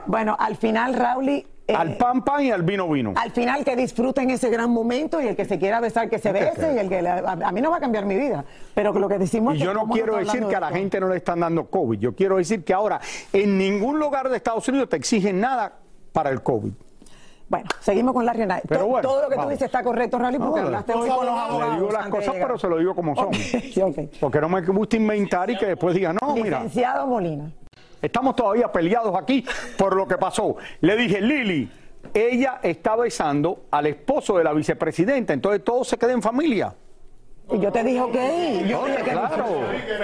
bueno, 0.06 0.36
al 0.38 0.56
final, 0.56 0.94
Raúl. 0.94 1.28
eh, 1.28 1.46
al 1.74 1.96
pan 1.96 2.22
pan 2.24 2.42
y 2.44 2.50
al 2.50 2.62
vino 2.64 2.88
vino. 2.88 3.12
Al 3.16 3.30
final 3.30 3.64
que 3.64 3.76
disfruten 3.76 4.28
ese 4.30 4.50
gran 4.50 4.70
momento 4.70 5.20
y 5.20 5.28
el 5.28 5.36
que 5.36 5.44
se 5.44 5.58
quiera 5.60 5.78
besar 5.80 6.08
que 6.10 6.18
se 6.18 6.32
bese 6.32 6.74
y 6.74 6.78
el 6.78 6.88
que 6.88 7.00
le- 7.00 7.08
a, 7.10 7.18
a 7.44 7.52
mí 7.52 7.60
no 7.60 7.70
va 7.70 7.76
a 7.76 7.80
cambiar 7.80 8.04
mi 8.04 8.16
vida, 8.16 8.44
pero 8.74 8.92
que 8.92 8.98
lo 8.98 9.08
que 9.08 9.18
decimos 9.18 9.54
Y 9.54 9.58
es 9.58 9.62
que 9.62 9.66
yo 9.66 9.74
no 9.74 9.80
cómo 9.82 9.94
quiero 9.94 10.16
decir 10.16 10.44
que 10.46 10.56
a 10.56 10.60
la 10.60 10.66
esto. 10.68 10.78
gente 10.78 10.98
no 11.00 11.08
le 11.08 11.16
están 11.16 11.38
dando 11.40 11.66
COVID. 11.70 11.98
Yo 12.00 12.14
quiero 12.16 12.36
decir 12.38 12.64
que 12.64 12.74
ahora 12.74 13.00
en 13.32 13.56
ningún 13.56 13.98
lugar 14.00 14.28
de 14.28 14.36
Estados 14.36 14.66
Unidos 14.68 14.88
te 14.88 14.96
exigen 14.96 15.40
nada 15.40 15.72
para 16.12 16.30
el 16.30 16.42
COVID. 16.42 16.72
Bueno, 17.48 17.68
seguimos 17.80 18.12
con 18.12 18.26
la 18.26 18.32
Rihanna. 18.32 18.60
Pero 18.66 18.80
todo, 18.80 18.88
bueno, 18.90 19.08
todo 19.08 19.22
lo 19.22 19.28
que 19.28 19.36
vamos. 19.36 19.46
tú 19.46 19.50
dices 19.52 19.66
está 19.66 19.82
correcto, 19.82 20.18
Rally, 20.18 20.38
porque 20.38 20.60
No, 20.60 20.66
hablaste 20.66 20.92
hoy 20.94 21.08
con 21.08 21.26
los 21.26 21.38
abogados. 21.38 21.74
Le 21.74 21.80
digo 21.80 21.92
las 21.92 22.08
cosas, 22.08 22.34
pero 22.34 22.58
se 22.58 22.68
lo 22.68 22.78
digo 22.78 22.94
como 22.94 23.14
son. 23.14 23.30
Porque 24.20 24.40
no 24.40 24.48
me 24.48 24.60
gusta 24.62 24.96
inventar 24.96 25.50
y 25.50 25.56
que 25.56 25.66
después 25.66 25.94
diga, 25.94 26.12
no, 26.12 26.34
mira, 26.34 26.58
Licenciado 26.62 27.06
Molina. 27.06 27.50
estamos 28.02 28.34
todavía 28.34 28.70
peleados 28.72 29.14
aquí 29.16 29.44
por 29.78 29.94
lo 29.94 30.08
que 30.08 30.18
pasó. 30.18 30.56
Le 30.80 30.96
dije, 30.96 31.20
Lili, 31.20 31.70
ella 32.12 32.58
está 32.62 32.96
besando 32.96 33.66
al 33.70 33.86
esposo 33.86 34.38
de 34.38 34.44
la 34.44 34.52
vicepresidenta, 34.52 35.32
entonces 35.32 35.62
todo 35.62 35.84
se 35.84 35.96
queda 35.96 36.12
en 36.12 36.22
familia. 36.22 36.74
Y 37.52 37.60
yo 37.60 37.70
te 37.70 37.84
dije, 37.84 38.00
ok. 38.00 38.14
Yo 38.68 38.84
dije 38.86 39.02
que 39.04 39.10
Claro. 39.12 39.44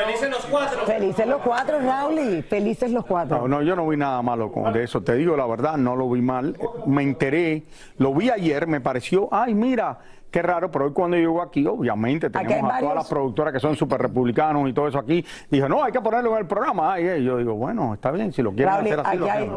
Felices 0.04 0.30
los 0.30 0.46
cuatro. 0.46 0.78
Felices 0.86 1.26
los 1.26 1.40
cuatro, 1.42 1.80
Raúl. 1.80 2.42
Felices 2.48 2.90
los 2.92 3.04
cuatro. 3.04 3.38
No, 3.38 3.48
no, 3.48 3.62
yo 3.62 3.74
no 3.74 3.86
vi 3.88 3.96
nada 3.96 4.22
malo 4.22 4.52
con 4.52 4.72
de 4.72 4.84
eso. 4.84 5.00
Te 5.02 5.14
digo 5.16 5.36
la 5.36 5.46
verdad, 5.46 5.76
no 5.76 5.96
lo 5.96 6.08
vi 6.08 6.20
mal. 6.22 6.56
Me 6.86 7.02
enteré, 7.02 7.64
lo 7.98 8.14
vi 8.14 8.30
ayer, 8.30 8.66
me 8.68 8.80
pareció, 8.80 9.28
ay, 9.32 9.54
mira, 9.54 9.98
qué 10.30 10.40
raro, 10.40 10.70
pero 10.70 10.86
hoy 10.86 10.92
cuando 10.92 11.16
llego 11.16 11.42
aquí, 11.42 11.66
obviamente, 11.66 12.30
tenemos 12.30 12.72
a 12.72 12.78
todas 12.78 12.94
las 12.94 13.08
productoras 13.08 13.52
que 13.52 13.58
son 13.60 13.74
súper 13.76 14.00
republicanos 14.00 14.68
y 14.68 14.72
todo 14.72 14.86
eso 14.86 14.98
aquí. 14.98 15.24
Dije, 15.50 15.68
no, 15.68 15.82
hay 15.82 15.90
que 15.90 16.00
ponerlo 16.00 16.32
en 16.34 16.38
el 16.38 16.46
programa. 16.46 16.92
Ay, 16.94 17.08
ay. 17.08 17.24
yo 17.24 17.38
digo, 17.38 17.54
bueno, 17.54 17.92
está 17.94 18.12
bien, 18.12 18.32
si 18.32 18.40
lo 18.40 18.52
quieren 18.52 18.72
Raúl, 18.72 18.86
hacer 18.86 19.00
así, 19.00 19.18
lo 19.18 19.24
hay, 19.30 19.50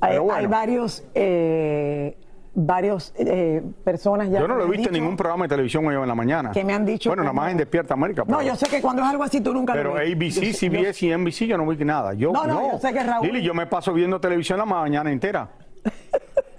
hay- 0.00 0.18
bueno. 0.18 0.34
hay 0.34 0.46
varios, 0.46 1.02
eh, 1.14 2.16
varios 2.56 3.12
eh, 3.18 3.62
personas 3.84 4.30
ya. 4.30 4.40
Yo 4.40 4.48
no 4.48 4.56
lo 4.56 4.64
he 4.64 4.70
visto 4.70 4.88
en 4.88 4.94
ningún 4.94 5.16
programa 5.16 5.44
de 5.44 5.50
televisión 5.50 5.86
hoy 5.86 5.94
en 5.94 6.08
la 6.08 6.14
mañana. 6.14 6.50
Que 6.52 6.64
me 6.64 6.72
han 6.72 6.86
dicho 6.86 7.10
Bueno, 7.10 7.22
nada 7.22 7.34
más 7.34 7.52
en 7.52 7.58
Despierta 7.58 7.94
América. 7.94 8.24
No, 8.26 8.38
pero- 8.38 8.48
yo 8.48 8.56
sé 8.56 8.66
que 8.68 8.80
cuando 8.80 9.02
es 9.02 9.08
algo 9.08 9.22
así 9.22 9.40
tú 9.42 9.52
nunca 9.52 9.74
Pero 9.74 9.90
lo 9.90 9.94
ves. 9.96 10.10
ABC, 10.12 10.40
Yo 10.40 10.52
CBS 10.52 11.06
y 11.06 11.12
NBC 11.12 11.46
yo 11.46 11.58
no 11.58 11.66
vi 11.66 11.84
nada. 11.84 12.14
Yo 12.14 12.32
No, 12.32 12.46
no, 12.46 12.72
yo 12.72 12.78
sé 12.78 12.92
que 12.94 13.00
Raúl- 13.00 13.26
Lili, 13.26 13.42
yo 13.42 13.52
me 13.52 13.66
paso 13.66 13.92
viendo 13.92 14.18
televisión 14.18 14.58
la 14.58 14.64
mañana 14.64 15.12
entera. 15.12 15.50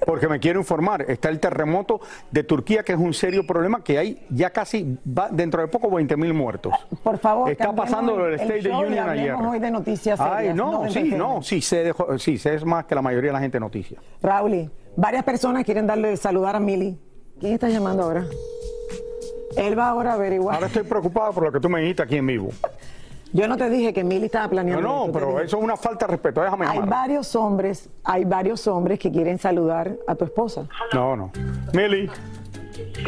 Porque 0.08 0.30
me 0.30 0.40
quiero 0.40 0.58
informar. 0.62 1.04
Está 1.12 1.28
el 1.28 1.38
terremoto 1.42 2.00
de 2.32 2.44
Turquía, 2.44 2.82
que 2.82 2.94
es 2.94 2.98
un 2.98 3.14
serio 3.14 3.46
problema, 3.46 3.84
que 3.84 4.00
hay 4.00 4.26
ya 4.30 4.52
casi, 4.52 4.98
va, 5.06 5.28
dentro 5.30 5.62
de 5.62 5.68
poco, 5.68 5.92
20 5.92 6.16
mil 6.16 6.34
muertos. 6.34 6.74
Por 7.04 7.18
favor, 7.18 7.52
Está 7.52 7.74
pasando 7.76 8.26
el 8.26 8.36
State 8.36 8.62
show 8.62 8.84
y 8.84 8.86
Union 8.88 9.10
ayer. 9.10 9.34
hoy 9.34 9.60
de 9.60 9.70
noticias 9.70 10.18
Ay, 10.22 10.54
no, 10.54 10.72
no 10.72 10.82
de 10.84 10.92
sí, 10.92 11.04
no, 11.14 11.42
sí, 11.44 11.62
sé, 11.62 11.84
de 11.84 11.92
jo- 11.92 12.18
sí, 12.18 12.38
sé 12.38 12.56
es 12.56 12.64
más 12.64 12.86
que 12.86 12.96
la 12.96 13.02
mayoría 13.02 13.32
de 13.32 13.34
la 13.34 13.42
gente 13.42 13.60
noticia. 13.60 14.00
Raúl, 14.22 14.72
varias 14.96 15.26
personas 15.26 15.66
quieren 15.66 15.86
darle 15.86 16.16
saludar 16.16 16.56
a 16.56 16.60
Mili. 16.62 16.98
¿Quién 17.38 17.54
está 17.56 17.68
llamando 17.68 18.04
ahora? 18.04 18.24
Él 19.58 19.78
va 19.78 19.90
ahora 19.90 20.12
a 20.12 20.14
averiguar. 20.14 20.56
Ahora 20.56 20.68
estoy 20.68 20.84
preocupado 20.84 21.34
por 21.34 21.44
lo 21.44 21.52
que 21.52 21.60
tú 21.60 21.68
me 21.68 21.82
dijiste 21.82 22.02
aquí 22.04 22.16
en 22.16 22.28
vivo. 22.28 22.50
Yo 23.34 23.48
no 23.48 23.58
te 23.58 23.70
dije 23.70 23.94
que 23.94 24.04
Mili 24.04 24.26
estaba 24.28 24.46
No, 24.46 24.50
planeando. 24.52 24.82
no, 24.88 25.06
esto, 25.06 25.12
te 25.12 25.20
pero 25.20 25.40
eso 25.42 25.58
es 25.58 25.64
una 25.64 25.76
falta 25.78 26.06
de 26.06 26.12
respeto. 26.12 26.42
Déjame 26.42 26.66
Hay 26.66 26.76
llamar. 26.80 26.90
varios 26.90 27.36
hombres, 27.36 27.90
hay 28.04 28.24
varios 28.26 28.68
hombres 28.68 29.00
que 29.00 29.12
quieren 29.12 29.38
saludar 29.38 29.96
a 30.08 30.16
tu 30.16 30.26
esposa. 30.26 30.66
No, 30.94 31.16
no. 31.16 31.32
Mili. 31.74 32.08
¿Tú 32.08 33.02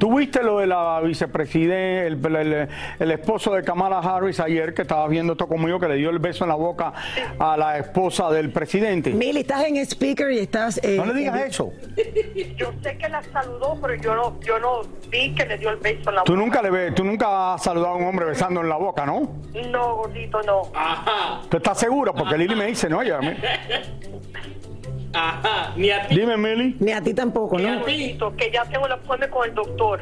viste 0.00 0.42
lo 0.42 0.58
de 0.58 0.66
la 0.66 1.00
vicepresidenta, 1.00 2.28
el, 2.28 2.36
el- 2.36 2.68
el 2.98 3.10
esposo 3.10 3.52
de 3.54 3.62
Kamala 3.62 3.98
Harris 3.98 4.40
ayer 4.40 4.74
que 4.74 4.82
estaba 4.82 5.06
viendo 5.08 5.32
esto 5.32 5.46
conmigo, 5.48 5.78
que 5.80 5.88
le 5.88 5.96
dio 5.96 6.10
el 6.10 6.18
beso 6.18 6.44
en 6.44 6.50
la 6.50 6.54
boca 6.56 6.92
a 7.38 7.56
la 7.56 7.78
esposa 7.78 8.30
del 8.30 8.50
presidente? 8.50 9.10
Mili, 9.12 9.40
estás 9.40 9.64
en 9.64 9.76
speaker 9.78 10.30
y 10.30 10.38
estás. 10.38 10.78
eh, 10.82 10.96
No 10.96 11.06
le 11.06 11.14
digas 11.14 11.36
en- 11.40 11.46
eso. 11.46 11.72
Yo 12.56 12.72
sé 12.82 12.96
que 12.98 13.08
la 13.08 13.22
saludó, 13.24 13.78
pero 13.80 13.94
yo 13.94 14.14
no, 14.14 14.40
yo 14.40 14.58
no 14.58 14.80
vi 15.10 15.34
que 15.34 15.44
le 15.46 15.58
dio 15.58 15.70
el 15.70 15.76
beso 15.76 16.10
en 16.10 16.16
la 16.16 16.24
Tú 16.24 16.32
boca. 16.32 16.44
nunca 16.44 16.62
le 16.62 16.70
ves, 16.70 16.94
tú 16.94 17.04
nunca 17.04 17.54
has 17.54 17.62
saludado 17.62 17.94
a 17.94 17.96
un 17.96 18.04
hombre 18.04 18.26
besando 18.26 18.60
en 18.60 18.68
la 18.68 18.76
boca, 18.76 19.04
¿no? 19.06 19.30
No, 19.70 19.96
gordito, 19.96 20.40
no. 20.42 20.62
Ajá. 20.74 21.42
¿Tú 21.48 21.56
estás 21.56 21.78
seguro? 21.78 22.14
Porque 22.14 22.36
Lili 22.38 22.54
me 22.54 22.66
dice, 22.66 22.88
no, 22.88 23.02
ya. 23.02 23.18
Ajá. 25.16 25.72
Ni 25.76 25.90
a 25.90 26.06
ti. 26.06 26.14
Dime, 26.14 26.36
Mili. 26.36 26.76
Ni 26.80 26.92
a 26.92 27.00
ti 27.00 27.14
tampoco, 27.14 27.56
Ni 27.58 27.64
¿no? 27.64 27.70
a 27.80 27.84
ti. 27.84 27.92
Gordito, 27.92 28.36
que 28.36 28.50
ya 28.50 28.64
tengo 28.64 28.86
el 28.86 28.92
apoyo 28.92 29.30
con 29.30 29.48
el 29.48 29.54
doctor. 29.54 30.00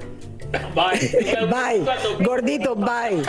Bye. 0.74 1.46
Bye. 1.50 1.84
Gordito, 2.24 2.76
bye. 2.76 3.22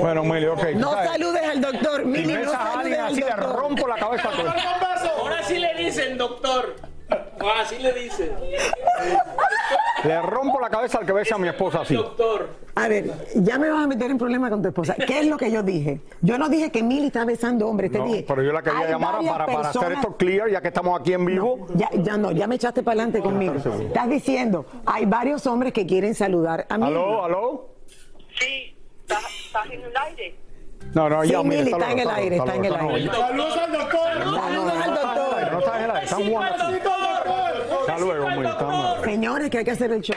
Bueno, 0.00 0.24
Mili, 0.24 0.46
ok. 0.46 0.64
No 0.74 0.90
sabes, 0.92 1.10
saludes 1.10 1.42
al 1.48 1.60
doctor. 1.60 2.00
Si 2.00 2.06
Mili, 2.06 2.32
no 2.34 2.50
saludes 2.50 2.76
alguien 2.76 3.00
al 3.00 3.06
así, 3.12 3.20
le 3.20 3.26
doctor. 3.26 3.56
rompo 3.56 3.86
la 3.88 3.96
cabeza. 3.96 4.30
Ahora 5.18 5.42
sí 5.44 5.58
le 5.58 5.74
dicen, 5.74 6.18
doctor. 6.18 6.74
Ah, 7.42 7.60
Así 7.62 7.78
le 7.78 7.92
dicen. 7.92 8.30
Le 10.04 10.22
rompo 10.22 10.58
la 10.60 10.70
cabeza 10.70 10.98
al 10.98 11.06
que 11.06 11.12
besa 11.12 11.34
a 11.34 11.38
mi 11.38 11.48
esposa 11.48 11.80
así. 11.82 11.94
Doctor. 11.94 12.48
A 12.74 12.88
ver, 12.88 13.10
ya 13.34 13.58
me 13.58 13.68
vas 13.70 13.84
a 13.84 13.86
meter 13.86 14.10
en 14.10 14.16
problemas 14.18 14.50
con 14.50 14.62
tu 14.62 14.68
esposa. 14.68 14.94
¿Qué 14.94 15.20
es 15.20 15.26
lo 15.26 15.36
que 15.36 15.50
yo 15.50 15.62
dije? 15.62 16.00
Yo 16.22 16.38
no 16.38 16.48
dije 16.48 16.70
que 16.70 16.82
Mili 16.82 17.08
está 17.08 17.24
besando 17.24 17.68
hombres, 17.68 17.92
te 17.92 17.98
No, 17.98 18.04
dije. 18.06 18.24
pero 18.26 18.42
yo 18.42 18.52
la 18.52 18.62
quería 18.62 18.88
llamar 18.88 19.16
para, 19.26 19.46
para 19.46 19.68
hacer 19.68 19.92
esto 19.92 20.16
clear, 20.16 20.48
ya 20.50 20.60
que 20.62 20.68
estamos 20.68 20.98
aquí 20.98 21.12
en 21.12 21.24
vivo. 21.26 21.66
Ya, 21.74 21.90
ya 21.92 22.16
no, 22.16 22.30
ya 22.32 22.46
me 22.46 22.54
echaste 22.54 22.82
para 22.82 23.02
adelante 23.02 23.20
conmigo. 23.20 23.54
Estás 23.54 24.08
diciendo, 24.08 24.64
hay 24.86 25.04
varios 25.04 25.46
hombres 25.46 25.72
que 25.72 25.84
quieren 25.86 26.14
saludar 26.14 26.66
a 26.70 26.78
Mili. 26.78 26.90
¿Aló, 26.90 27.24
aló? 27.24 27.68
Sí, 28.38 28.74
estás, 29.02 29.24
estás 29.46 29.66
en 29.66 29.82
el 29.82 29.96
aire. 29.96 30.34
No, 30.94 31.08
no, 31.08 31.22
Sí, 31.22 31.30
ya, 31.30 31.42
mire, 31.42 31.58
Mili, 31.64 31.72
hasta 31.72 31.86
está 31.88 31.92
en 31.92 31.98
el 32.00 32.10
aire, 32.10 32.36
está 32.36 32.54
en 32.54 32.64
el 32.64 32.74
aire. 32.74 33.10
Saludos 33.12 33.56
al 33.58 33.72
doctor. 33.72 34.00
Saludos 34.24 34.72
al 34.72 34.94
doctor. 34.94 35.52
No 35.52 35.58
estás 35.60 35.76
en 35.76 35.84
el 35.84 35.90
aire, 35.90 36.04
están 36.04 36.24
jugando. 36.28 36.64
Hasta 37.80 37.98
luego, 37.98 38.42
estamos- 38.42 39.02
Señores, 39.04 39.50
que 39.50 39.58
hay 39.58 39.64
que 39.64 39.70
hacer 39.70 39.92
el 39.92 40.00
show. 40.02 40.16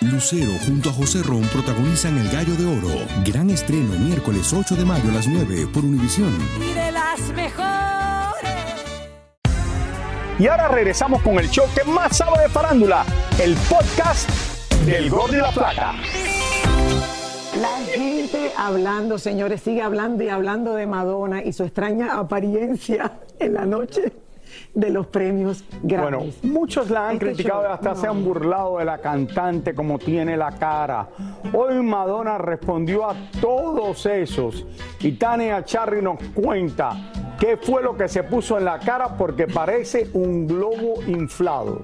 Lucero 0.00 0.52
junto 0.64 0.90
a 0.90 0.92
José 0.92 1.22
Ron 1.24 1.42
protagonizan 1.48 2.16
El 2.18 2.28
Gallo 2.30 2.54
de 2.54 2.66
Oro. 2.66 3.04
Gran 3.24 3.50
estreno 3.50 3.94
miércoles 3.98 4.52
8 4.52 4.76
de 4.76 4.84
mayo 4.84 5.10
a 5.10 5.14
las 5.14 5.26
9 5.26 5.66
por 5.72 5.82
Univisión. 5.84 6.36
Y 6.60 6.72
de 6.72 6.92
las 6.92 7.18
mejores. 7.34 7.64
Y 10.38 10.46
ahora 10.46 10.68
regresamos 10.68 11.20
con 11.22 11.38
el 11.38 11.50
show 11.50 11.66
que 11.74 11.82
más 11.90 12.16
sabe 12.16 12.42
de 12.42 12.48
farándula, 12.48 13.04
el 13.42 13.54
podcast 13.68 14.30
del 14.86 15.10
Gol 15.10 15.32
de 15.32 15.38
la 15.38 15.50
Plata. 15.50 15.94
La 17.60 17.68
gente 17.94 18.52
hablando, 18.56 19.18
señores, 19.18 19.60
sigue 19.62 19.82
hablando 19.82 20.22
y 20.22 20.28
hablando 20.28 20.74
de 20.74 20.86
Madonna 20.86 21.42
y 21.42 21.52
su 21.52 21.64
extraña 21.64 22.18
apariencia 22.18 23.20
en 23.38 23.54
la 23.54 23.64
noche 23.66 24.12
de 24.74 24.90
los 24.90 25.06
premios 25.08 25.64
Bueno, 25.82 26.08
Grammys. 26.18 26.44
muchos 26.44 26.90
la 26.90 27.08
han 27.08 27.14
Este 27.14 27.26
criticado 27.26 27.62
y 27.62 27.64
show, 27.64 27.72
hasta 27.74 27.90
no. 27.90 27.96
se 27.96 28.06
han 28.06 28.24
burlado 28.24 28.78
de 28.78 28.84
la 28.84 28.98
cantante 28.98 29.74
como 29.74 29.98
tiene 29.98 30.36
la 30.36 30.52
cara. 30.52 31.08
Hoy 31.52 31.82
Madonna 31.82 32.38
respondió 32.38 33.08
a 33.08 33.14
todos 33.40 34.06
esos 34.06 34.64
y 35.00 35.12
Tania 35.12 35.64
Charry 35.64 36.00
nos 36.02 36.18
cuenta 36.34 37.10
qué 37.40 37.56
fue 37.56 37.82
lo 37.82 37.96
que 37.96 38.08
se 38.08 38.22
puso 38.22 38.56
en 38.58 38.64
la 38.66 38.78
cara 38.78 39.16
porque 39.16 39.46
parece 39.46 40.08
un 40.12 40.46
globo 40.46 41.02
inflado. 41.06 41.82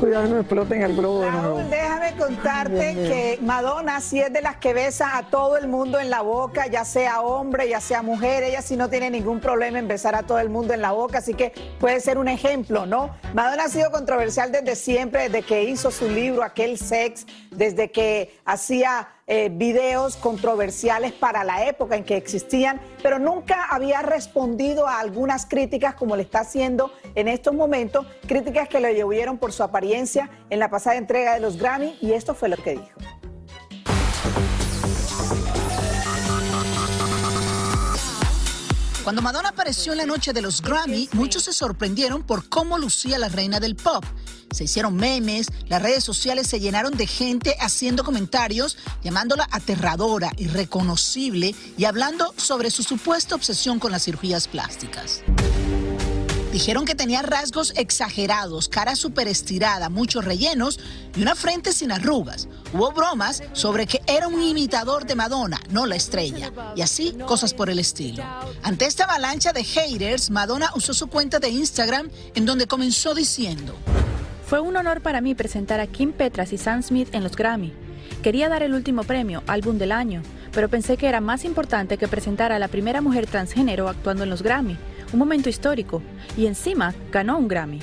Cuidado, 0.00 0.28
no 0.28 0.38
exploten 0.38 0.82
el 0.82 0.94
globo. 0.94 1.22
Raúl, 1.22 1.68
déjame 1.70 2.16
contarte 2.16 2.94
que 2.94 3.38
Madonna 3.42 4.00
sí 4.00 4.20
es 4.20 4.32
de 4.32 4.42
las 4.42 4.56
que 4.56 4.72
besa 4.72 5.16
a 5.16 5.28
todo 5.28 5.56
el 5.56 5.66
mundo 5.66 5.98
en 5.98 6.08
la 6.08 6.22
boca, 6.22 6.66
ya 6.68 6.84
sea 6.84 7.20
hombre, 7.20 7.68
ya 7.68 7.80
sea 7.80 8.02
mujer, 8.02 8.44
ella 8.44 8.62
sí 8.62 8.76
no 8.76 8.88
tiene 8.88 9.10
ningún 9.10 9.40
problema 9.40 9.78
en 9.78 9.88
besar 9.88 10.14
a 10.14 10.22
todo 10.22 10.38
el 10.38 10.50
mundo 10.50 10.72
en 10.72 10.82
la 10.82 10.92
boca, 10.92 11.18
así 11.18 11.34
que 11.34 11.52
puede 11.80 12.00
ser 12.00 12.18
un 12.18 12.28
ejemplo, 12.28 12.86
¿no? 12.86 13.10
Madonna 13.34 13.64
ha 13.64 13.68
sido 13.68 13.90
controversial 13.90 14.52
desde 14.52 14.76
siempre, 14.76 15.24
desde 15.28 15.42
que 15.42 15.64
hizo 15.64 15.90
su 15.90 16.08
libro 16.08 16.44
Aquel 16.44 16.78
Sex, 16.78 17.26
desde 17.50 17.90
que 17.90 18.38
hacía 18.44 19.08
eh, 19.28 19.50
videos 19.52 20.16
controversiales 20.16 21.12
para 21.12 21.44
la 21.44 21.66
época 21.66 21.96
en 21.96 22.04
que 22.04 22.16
existían, 22.16 22.80
pero 23.02 23.18
nunca 23.18 23.66
había 23.70 24.02
respondido 24.02 24.88
a 24.88 25.00
algunas 25.00 25.44
críticas 25.46 25.94
como 25.94 26.16
le 26.16 26.22
está 26.22 26.40
haciendo 26.40 26.90
en 27.14 27.28
estos 27.28 27.54
momentos, 27.54 28.06
críticas 28.26 28.68
que 28.68 28.80
le 28.80 28.96
llovieron 28.98 29.36
por 29.36 29.52
su 29.52 29.62
apariencia 29.62 30.30
en 30.50 30.58
la 30.58 30.70
pasada 30.70 30.96
entrega 30.96 31.34
de 31.34 31.40
los 31.40 31.58
Grammy 31.58 31.98
y 32.00 32.12
esto 32.12 32.34
fue 32.34 32.48
lo 32.48 32.56
que 32.56 32.70
dijo. 32.72 33.17
Cuando 39.08 39.22
Madonna 39.22 39.48
apareció 39.48 39.92
en 39.92 39.98
la 39.98 40.04
noche 40.04 40.34
de 40.34 40.42
los 40.42 40.60
Grammy, 40.60 41.08
muchos 41.14 41.44
se 41.44 41.54
sorprendieron 41.54 42.22
por 42.22 42.46
cómo 42.50 42.76
lucía 42.76 43.18
la 43.18 43.30
reina 43.30 43.58
del 43.58 43.74
pop. 43.74 44.04
Se 44.50 44.64
hicieron 44.64 44.96
memes, 44.96 45.46
las 45.66 45.80
redes 45.80 46.04
sociales 46.04 46.46
se 46.46 46.60
llenaron 46.60 46.94
de 46.94 47.06
gente 47.06 47.56
haciendo 47.58 48.04
comentarios, 48.04 48.76
llamándola 49.02 49.48
aterradora, 49.50 50.30
irreconocible 50.36 51.54
y 51.78 51.86
hablando 51.86 52.34
sobre 52.36 52.70
su 52.70 52.82
supuesta 52.82 53.34
obsesión 53.34 53.78
con 53.78 53.92
las 53.92 54.04
cirugías 54.04 54.46
plásticas. 54.46 55.22
Dijeron 56.52 56.86
que 56.86 56.94
tenía 56.94 57.20
rasgos 57.20 57.74
exagerados, 57.76 58.70
cara 58.70 58.96
súper 58.96 59.28
estirada, 59.28 59.90
muchos 59.90 60.24
rellenos 60.24 60.80
y 61.14 61.20
una 61.20 61.34
frente 61.34 61.72
sin 61.72 61.92
arrugas. 61.92 62.48
Hubo 62.72 62.90
bromas 62.92 63.42
sobre 63.52 63.86
que 63.86 64.00
era 64.06 64.28
un 64.28 64.42
imitador 64.42 65.04
de 65.04 65.14
Madonna, 65.14 65.60
no 65.70 65.84
la 65.84 65.96
estrella, 65.96 66.50
y 66.74 66.80
así 66.80 67.14
cosas 67.26 67.52
por 67.52 67.68
el 67.68 67.78
estilo. 67.78 68.24
Ante 68.62 68.86
esta 68.86 69.04
avalancha 69.04 69.52
de 69.52 69.62
haters, 69.62 70.30
Madonna 70.30 70.70
usó 70.74 70.94
su 70.94 71.08
cuenta 71.08 71.38
de 71.38 71.50
Instagram 71.50 72.08
en 72.34 72.46
donde 72.46 72.66
comenzó 72.66 73.14
diciendo, 73.14 73.74
Fue 74.46 74.60
un 74.60 74.74
honor 74.74 75.02
para 75.02 75.20
mí 75.20 75.34
presentar 75.34 75.80
a 75.80 75.86
Kim 75.86 76.12
Petras 76.12 76.54
y 76.54 76.58
Sam 76.58 76.82
Smith 76.82 77.08
en 77.12 77.24
los 77.24 77.36
Grammy. 77.36 77.74
Quería 78.22 78.48
dar 78.48 78.62
el 78.62 78.72
último 78.72 79.04
premio, 79.04 79.42
álbum 79.46 79.76
del 79.76 79.92
año, 79.92 80.22
pero 80.52 80.70
pensé 80.70 80.96
que 80.96 81.08
era 81.08 81.20
más 81.20 81.44
importante 81.44 81.98
que 81.98 82.08
presentar 82.08 82.52
a 82.52 82.58
la 82.58 82.68
primera 82.68 83.02
mujer 83.02 83.26
transgénero 83.26 83.88
actuando 83.88 84.24
en 84.24 84.30
los 84.30 84.42
Grammy, 84.42 84.78
un 85.12 85.18
momento 85.18 85.48
histórico, 85.48 86.02
y 86.36 86.46
encima 86.46 86.94
ganó 87.10 87.38
un 87.38 87.48
Grammy. 87.48 87.80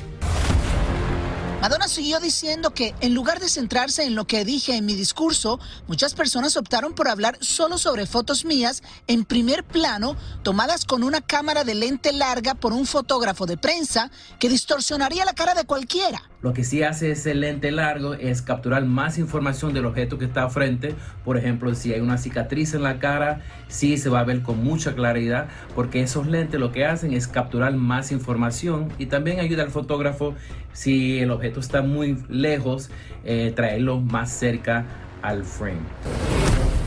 Madonna 1.66 1.88
siguió 1.88 2.20
diciendo 2.20 2.76
que 2.76 2.94
en 3.02 3.16
lugar 3.16 3.40
de 3.40 3.50
centrarse 3.50 4.04
en 4.04 4.14
lo 4.14 4.28
que 4.28 4.46
dije 4.46 4.76
en 4.76 4.86
mi 4.86 4.94
discurso, 4.94 5.60
muchas 5.88 6.14
personas 6.14 6.58
optaron 6.58 6.94
por 6.94 7.08
hablar 7.08 7.40
solo 7.42 7.80
sobre 7.80 8.06
fotos 8.06 8.46
mías 8.46 8.84
en 9.08 9.26
primer 9.26 9.64
plano, 9.64 10.16
tomadas 10.44 10.86
con 10.86 11.02
una 11.02 11.22
cámara 11.22 11.64
de 11.64 11.74
lente 11.74 12.14
larga 12.14 12.54
por 12.54 12.72
un 12.72 12.86
fotógrafo 12.86 13.48
de 13.48 13.58
prensa 13.58 14.12
que 14.40 14.48
distorsionaría 14.48 15.26
la 15.26 15.34
cara 15.34 15.56
de 15.56 15.66
cualquiera. 15.66 16.22
Lo 16.44 16.54
que 16.54 16.64
sí 16.64 16.84
hace 16.84 17.10
ese 17.10 17.34
lente 17.34 17.72
largo 17.72 18.14
es 18.14 18.44
capturar 18.44 18.86
más 18.86 19.18
información 19.18 19.74
del 19.74 19.88
objeto 19.88 20.20
que 20.20 20.26
está 20.26 20.48
frente. 20.50 20.94
Por 21.24 21.36
ejemplo, 21.36 21.74
si 21.74 21.92
hay 21.92 22.02
una 22.02 22.20
cicatriz 22.20 22.76
en 22.76 22.84
la 22.84 23.00
cara, 23.00 23.42
sí 23.76 23.98
se 23.98 24.10
va 24.10 24.22
a 24.22 24.24
ver 24.24 24.42
con 24.42 24.64
mucha 24.64 24.96
claridad, 24.96 25.48
porque 25.76 26.02
esos 26.02 26.28
lentes 26.28 26.60
lo 26.60 26.72
que 26.72 26.86
hacen 26.86 27.14
es 27.14 27.28
capturar 27.28 27.74
más 27.74 28.12
información 28.12 28.92
y 28.98 29.08
también 29.08 29.40
ayuda 29.40 29.64
al 29.64 29.72
fotógrafo, 29.72 30.34
si 30.74 31.20
el 31.20 31.32
objeto 31.32 31.60
está 31.60 31.82
muy 31.82 32.18
lejos, 32.30 32.90
eh, 33.24 33.52
traerlo 33.56 34.00
más 34.00 34.32
cerca 34.32 34.86
al 35.22 35.44
frame. 35.44 35.80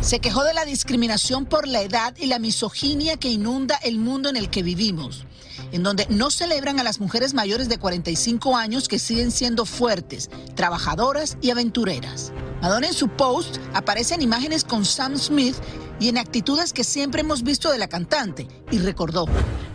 Se 0.01 0.21
quejó 0.21 0.45
de 0.45 0.55
la 0.55 0.65
discriminación 0.65 1.45
por 1.45 1.67
la 1.67 1.83
edad 1.83 2.15
y 2.17 2.27
la 2.27 2.39
misoginia 2.39 3.17
que 3.17 3.29
inunda 3.29 3.77
el 3.83 3.99
mundo 3.99 4.29
en 4.29 4.37
el 4.37 4.49
que 4.49 4.63
vivimos, 4.63 5.27
en 5.73 5.83
donde 5.83 6.07
no 6.09 6.31
celebran 6.31 6.79
a 6.79 6.85
las 6.85 7.01
mujeres 7.01 7.35
mayores 7.35 7.69
de 7.69 7.79
45 7.79 8.57
años 8.57 8.89
que 8.89 8.99
siguen 8.99 9.33
siendo 9.33 9.67
fuertes, 9.67 10.31
trabajadoras 10.55 11.37
y 11.43 11.51
aventureras. 11.51 12.33
Madonna 12.63 12.87
en 12.87 12.95
su 12.95 13.09
post 13.09 13.59
aparece 13.75 14.15
en 14.15 14.23
imágenes 14.23 14.65
con 14.65 14.85
Sam 14.85 15.17
Smith 15.17 15.57
y 16.01 16.09
en 16.09 16.19
actitudes 16.19 16.73
que 16.73 16.85
siempre 16.85 17.21
hemos 17.23 17.43
visto 17.43 17.71
de 17.71 17.79
la 17.79 17.89
cantante, 17.89 18.47
y 18.71 18.79
recordó. 18.79 19.27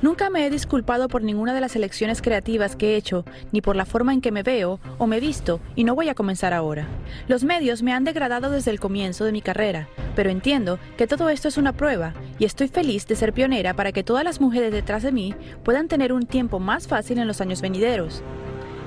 Nunca 0.02 0.30
me 0.30 0.46
he 0.46 0.50
disculpado 0.50 1.08
por 1.08 1.24
ninguna 1.24 1.54
de 1.54 1.62
las 1.62 1.76
elecciones 1.76 2.22
creativas 2.22 2.76
que 2.76 2.94
he 2.94 2.96
hecho, 2.96 3.26
ni 3.52 3.62
por 3.62 3.76
la 3.76 3.86
forma 3.86 4.14
en 4.14 4.22
que 4.22 4.32
me 4.32 4.44
veo 4.44 4.80
o 4.98 5.08
me 5.08 5.20
visto, 5.20 5.60
y 5.76 5.84
no 5.84 5.96
voy 5.96 6.10
a 6.10 6.16
comenzar 6.16 6.54
ahora. 6.54 6.88
Los 7.28 7.44
medios 7.44 7.84
me 7.84 7.94
han 7.94 8.04
degradado 8.04 8.50
desde 8.50 8.72
el 8.72 8.80
comienzo 8.80 9.26
de 9.26 9.32
mi 9.32 9.42
carrera, 9.42 9.88
pero 10.16 10.30
entiendo 10.30 10.80
que 10.98 11.08
todo 11.08 11.30
esto 11.30 11.48
es 11.48 11.58
una 11.58 11.74
prueba, 11.74 12.14
y 12.40 12.46
estoy 12.46 12.68
feliz 12.68 13.08
de 13.08 13.16
ser 13.16 13.34
pionera 13.34 13.74
para 13.74 13.92
que 13.92 14.04
todas 14.04 14.24
las 14.24 14.42
mujeres 14.42 14.72
detrás 14.72 15.04
de 15.04 15.12
mí 15.12 15.36
puedan 15.64 15.88
tener 15.88 16.14
un 16.14 16.26
tiempo 16.26 16.60
más 16.60 16.88
fácil 16.88 17.18
en 17.18 17.28
los 17.28 17.42
años 17.42 17.62
venideros. 17.62 18.22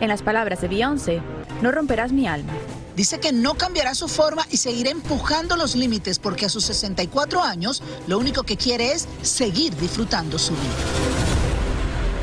En 0.00 0.08
las 0.08 0.22
palabras 0.22 0.60
de 0.60 0.68
Beyoncé, 0.68 1.22
no 1.62 1.72
romperás 1.72 2.12
mi 2.12 2.26
alma. 2.26 2.52
Dice 2.96 3.20
que 3.20 3.30
no 3.30 3.54
cambiará 3.54 3.94
su 3.94 4.08
forma 4.08 4.46
y 4.50 4.56
seguirá 4.56 4.90
empujando 4.90 5.56
los 5.56 5.76
límites 5.76 6.18
porque 6.18 6.46
a 6.46 6.48
sus 6.48 6.64
64 6.64 7.42
años 7.42 7.82
lo 8.06 8.18
único 8.18 8.42
que 8.42 8.56
quiere 8.56 8.92
es 8.92 9.06
seguir 9.20 9.76
disfrutando 9.76 10.38
su 10.38 10.52
vida. 10.54 11.15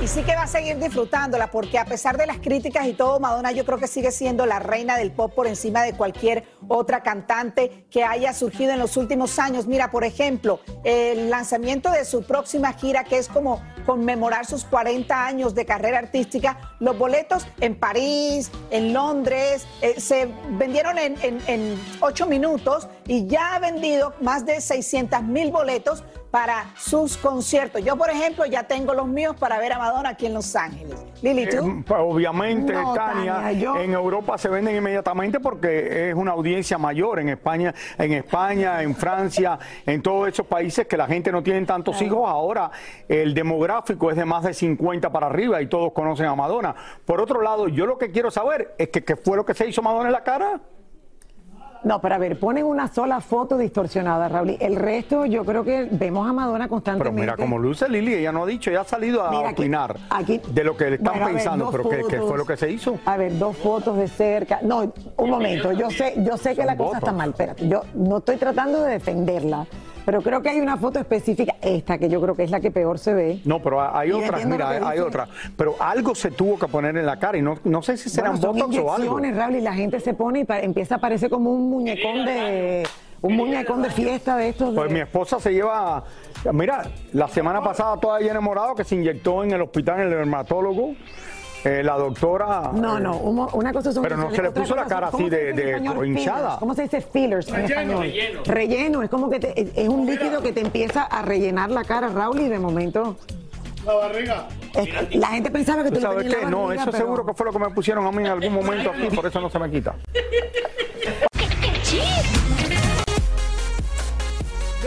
Y 0.03 0.07
sí 0.09 0.21
que 0.23 0.35
va 0.35 0.41
a 0.41 0.47
seguir 0.47 0.77
disfrutándola 0.79 1.49
porque 1.49 1.79
a 1.79 1.85
pesar 1.85 2.17
de 2.17 2.27
las 2.27 2.39
críticas 2.39 2.87
y 2.87 2.93
todo, 2.93 3.21
Madonna 3.21 3.53
yo 3.53 3.63
creo 3.63 3.77
que 3.77 3.87
sigue 3.87 4.11
siendo 4.11 4.45
la 4.45 4.59
reina 4.59 4.97
del 4.97 5.13
pop 5.13 5.33
por 5.33 5.47
encima 5.47 5.81
de 5.81 5.93
cualquier 5.93 6.43
otra 6.67 7.03
cantante 7.03 7.85
que 7.89 8.03
haya 8.03 8.33
surgido 8.33 8.73
en 8.73 8.79
los 8.79 8.97
últimos 8.97 9.39
años. 9.39 9.65
Mira, 9.65 9.91
por 9.91 10.03
ejemplo, 10.03 10.59
el 10.83 11.29
lanzamiento 11.29 11.89
de 11.89 12.03
su 12.03 12.23
próxima 12.23 12.73
gira 12.73 13.05
que 13.05 13.17
es 13.17 13.29
como 13.29 13.61
conmemorar 13.85 14.45
sus 14.45 14.65
40 14.65 15.25
años 15.25 15.55
de 15.55 15.65
carrera 15.65 15.99
artística, 15.99 16.75
los 16.81 16.97
boletos 16.97 17.47
en 17.61 17.79
París, 17.79 18.51
en 18.71 18.91
Londres, 18.91 19.65
eh, 19.81 20.01
se 20.01 20.27
vendieron 20.57 20.97
en, 20.97 21.15
en, 21.21 21.81
8 22.01 22.25
minutos 22.25 22.89
y 23.07 23.25
ya 23.27 23.55
ha 23.55 23.59
vendido 23.59 24.13
más 24.19 24.45
de 24.45 24.59
600 24.59 25.23
mil 25.23 25.49
boletos 25.49 26.03
para 26.33 26.65
sus 26.75 27.15
conciertos. 27.15 27.85
Yo, 27.85 27.95
por 27.95 28.09
ejemplo, 28.09 28.47
ya 28.47 28.63
tengo 28.63 28.95
los 28.95 29.07
míos 29.07 29.35
para 29.39 29.59
ver 29.59 29.71
a 29.73 29.77
Madonna 29.77 30.09
aquí 30.09 30.25
en 30.25 30.33
Los 30.33 30.55
Ángeles. 30.55 30.99
Lili, 31.21 31.47
¿tú? 31.47 31.57
Eh, 31.57 31.83
pues, 31.85 31.99
obviamente, 32.01 32.73
Tania, 32.73 33.51
en 33.51 33.93
Europa 33.93 34.39
se 34.39 34.49
venden 34.49 34.75
inmediatamente 34.75 35.39
porque 35.39 36.09
es 36.09 36.15
una 36.15 36.31
audiencia 36.31 36.79
mayor 36.79 37.19
en 37.19 37.29
España, 37.29 37.75
en 37.99 38.13
España, 38.13 38.81
en 38.81 38.95
Francia, 38.95 39.59
en 39.85 40.01
todos 40.01 40.27
esos 40.27 40.47
países 40.47 40.87
que 40.87 40.97
la 40.97 41.05
gente 41.05 41.31
no 41.31 41.43
tiene 41.43 41.63
tantos 41.67 42.01
hijos. 42.01 42.27
Ahora 42.27 42.71
el 43.07 43.35
demográfico 43.35 44.09
es 44.09 44.17
de 44.17 44.25
más 44.25 44.43
de 44.43 44.55
50 44.55 45.11
para 45.11 45.27
arriba 45.27 45.61
y 45.61 45.67
todos 45.67 45.93
conocen 45.93 46.25
a 46.25 46.33
Madonna. 46.33 46.73
Por 47.05 47.21
otro 47.21 47.43
lado, 47.43 47.67
yo 47.67 47.85
lo 47.85 47.99
que 47.99 48.09
quiero 48.09 48.31
saber 48.31 48.73
es 48.79 48.89
que 48.89 49.03
qué 49.03 49.15
fue 49.17 49.37
lo 49.37 49.45
que 49.45 49.53
se 49.53 49.67
hizo 49.67 49.83
Madonna 49.83 50.07
en 50.07 50.13
la 50.13 50.23
cara. 50.23 50.59
No, 51.83 51.99
pero 51.99 52.15
a 52.15 52.17
ver, 52.17 52.39
ponen 52.39 52.65
una 52.65 52.87
sola 52.87 53.19
foto 53.19 53.57
distorsionada, 53.57 54.29
Raúl. 54.29 54.55
El 54.59 54.75
resto, 54.75 55.25
yo 55.25 55.43
creo 55.43 55.63
que 55.63 55.87
vemos 55.91 56.27
a 56.27 56.33
Madonna 56.33 56.67
constantemente. 56.69 57.21
Pero 57.21 57.21
mira 57.21 57.35
cómo 57.35 57.59
luce 57.59 57.89
Lili, 57.89 58.13
ella 58.13 58.31
no 58.31 58.43
ha 58.43 58.45
dicho, 58.45 58.69
ella 58.69 58.81
ha 58.81 58.85
salido 58.85 59.21
a 59.21 59.49
opinar 59.49 59.97
de 60.47 60.63
lo 60.63 60.77
que 60.77 60.89
le 60.91 60.95
están 60.95 61.25
pensando, 61.25 61.69
pero 61.71 61.89
¿qué, 62.07 62.19
fue 62.21 62.37
lo 62.37 62.45
que 62.45 62.57
se 62.57 62.71
hizo? 62.71 62.97
A 63.05 63.17
ver, 63.17 63.37
dos 63.37 63.57
fotos 63.57 63.97
de 63.97 64.07
cerca. 64.07 64.59
No, 64.61 64.93
un 65.17 65.29
momento, 65.29 65.71
yo 65.73 65.89
sé, 65.89 66.13
yo 66.17 66.37
sé 66.37 66.55
que 66.55 66.63
la 66.63 66.77
cosa 66.77 66.99
está 66.99 67.11
mal, 67.11 67.31
espérate, 67.31 67.67
yo 67.67 67.81
no 67.93 68.17
estoy 68.17 68.37
tratando 68.37 68.83
de 68.83 68.93
defenderla. 68.93 69.67
Pero 70.05 70.21
creo 70.21 70.41
que 70.41 70.49
hay 70.49 70.59
una 70.59 70.77
foto 70.77 70.99
específica, 70.99 71.55
esta 71.61 71.97
que 71.97 72.09
yo 72.09 72.21
creo 72.21 72.35
que 72.35 72.43
es 72.43 72.51
la 72.51 72.59
que 72.59 72.71
peor 72.71 72.99
se 72.99 73.13
ve. 73.13 73.39
No, 73.45 73.61
pero 73.61 73.81
hay 73.81 74.11
otras, 74.11 74.45
mira, 74.45 74.69
hay 74.87 74.99
otras. 74.99 75.29
Pero 75.55 75.75
algo 75.79 76.13
se 76.15 76.31
tuvo 76.31 76.59
que 76.59 76.67
poner 76.67 76.97
en 76.97 77.05
la 77.05 77.17
cara 77.17 77.37
y 77.37 77.41
no, 77.41 77.57
no 77.63 77.81
sé 77.81 77.97
si 77.97 78.09
serán 78.09 78.39
bueno, 78.39 78.53
botox 78.53 78.77
o 78.77 78.93
algo. 78.93 79.19
Raúl, 79.19 79.55
y 79.55 79.61
la 79.61 79.73
gente 79.73 79.99
se 79.99 80.13
pone 80.13 80.41
y 80.41 80.45
empieza 80.47 80.95
a 80.95 80.97
parecer 80.99 81.29
como 81.29 81.51
un 81.51 81.69
muñecón 81.69 82.25
de 82.25 82.83
un 83.21 83.37
muñecón 83.37 83.81
de 83.81 83.89
fiesta 83.89 84.35
de 84.35 84.49
estos. 84.49 84.75
Pues 84.75 84.91
mi 84.91 84.99
esposa 84.99 85.39
se 85.39 85.53
lleva, 85.53 86.03
mira, 86.51 86.83
la 87.13 87.27
semana 87.29 87.63
pasada 87.63 87.97
todavía 87.97 88.31
enamorado 88.31 88.75
que 88.75 88.83
se 88.83 88.95
inyectó 88.95 89.43
en 89.43 89.51
el 89.51 89.61
hospital 89.61 90.01
en 90.01 90.07
el 90.07 90.09
dermatólogo. 90.11 90.93
Eh, 91.63 91.81
la 91.81 91.97
doctora. 91.97 92.71
No, 92.73 92.99
no, 92.99 93.17
una 93.17 93.71
cosa 93.71 93.91
Pero 94.01 94.17
no 94.17 94.31
se 94.31 94.41
le 94.41 94.51
puso 94.51 94.75
la 94.75 94.85
cara 94.85 95.07
así 95.07 95.29
de, 95.29 95.81
hinchada. 96.05 96.57
¿Cómo 96.59 96.75
se 96.75 96.83
dice 96.83 97.01
fillers 97.01 97.47
en 97.49 97.65
español? 97.65 98.01
Relleno. 98.01 98.41
Relleno, 98.45 99.03
es 99.03 99.09
como 99.09 99.29
que 99.29 99.71
es 99.75 99.89
un 99.89 100.05
líquido 100.05 100.41
que 100.41 100.51
te 100.51 100.61
empieza 100.61 101.03
a 101.03 101.21
rellenar 101.21 101.71
la 101.71 101.83
cara, 101.83 102.09
Raúl, 102.09 102.41
y 102.41 102.49
de 102.49 102.59
momento. 102.59 103.15
La 103.85 103.93
barriga. 103.95 104.47
la 105.11 105.27
gente 105.27 105.51
pensaba 105.51 105.83
que 105.83 105.91
tú 105.91 105.99
¿Sabes 105.99 106.33
qué? 106.33 106.45
no, 106.45 106.71
eso 106.71 106.91
seguro 106.91 107.25
que 107.25 107.33
fue 107.33 107.45
lo 107.45 107.51
que 107.51 107.59
me 107.59 107.69
pusieron 107.69 108.05
a 108.05 108.11
mí 108.11 108.19
en 108.19 108.27
algún 108.27 108.53
momento 108.53 108.91
aquí, 108.91 109.13
por 109.13 109.25
eso 109.25 109.41
no 109.41 109.49
se 109.49 109.59
me 109.59 109.69
quita. 109.69 109.95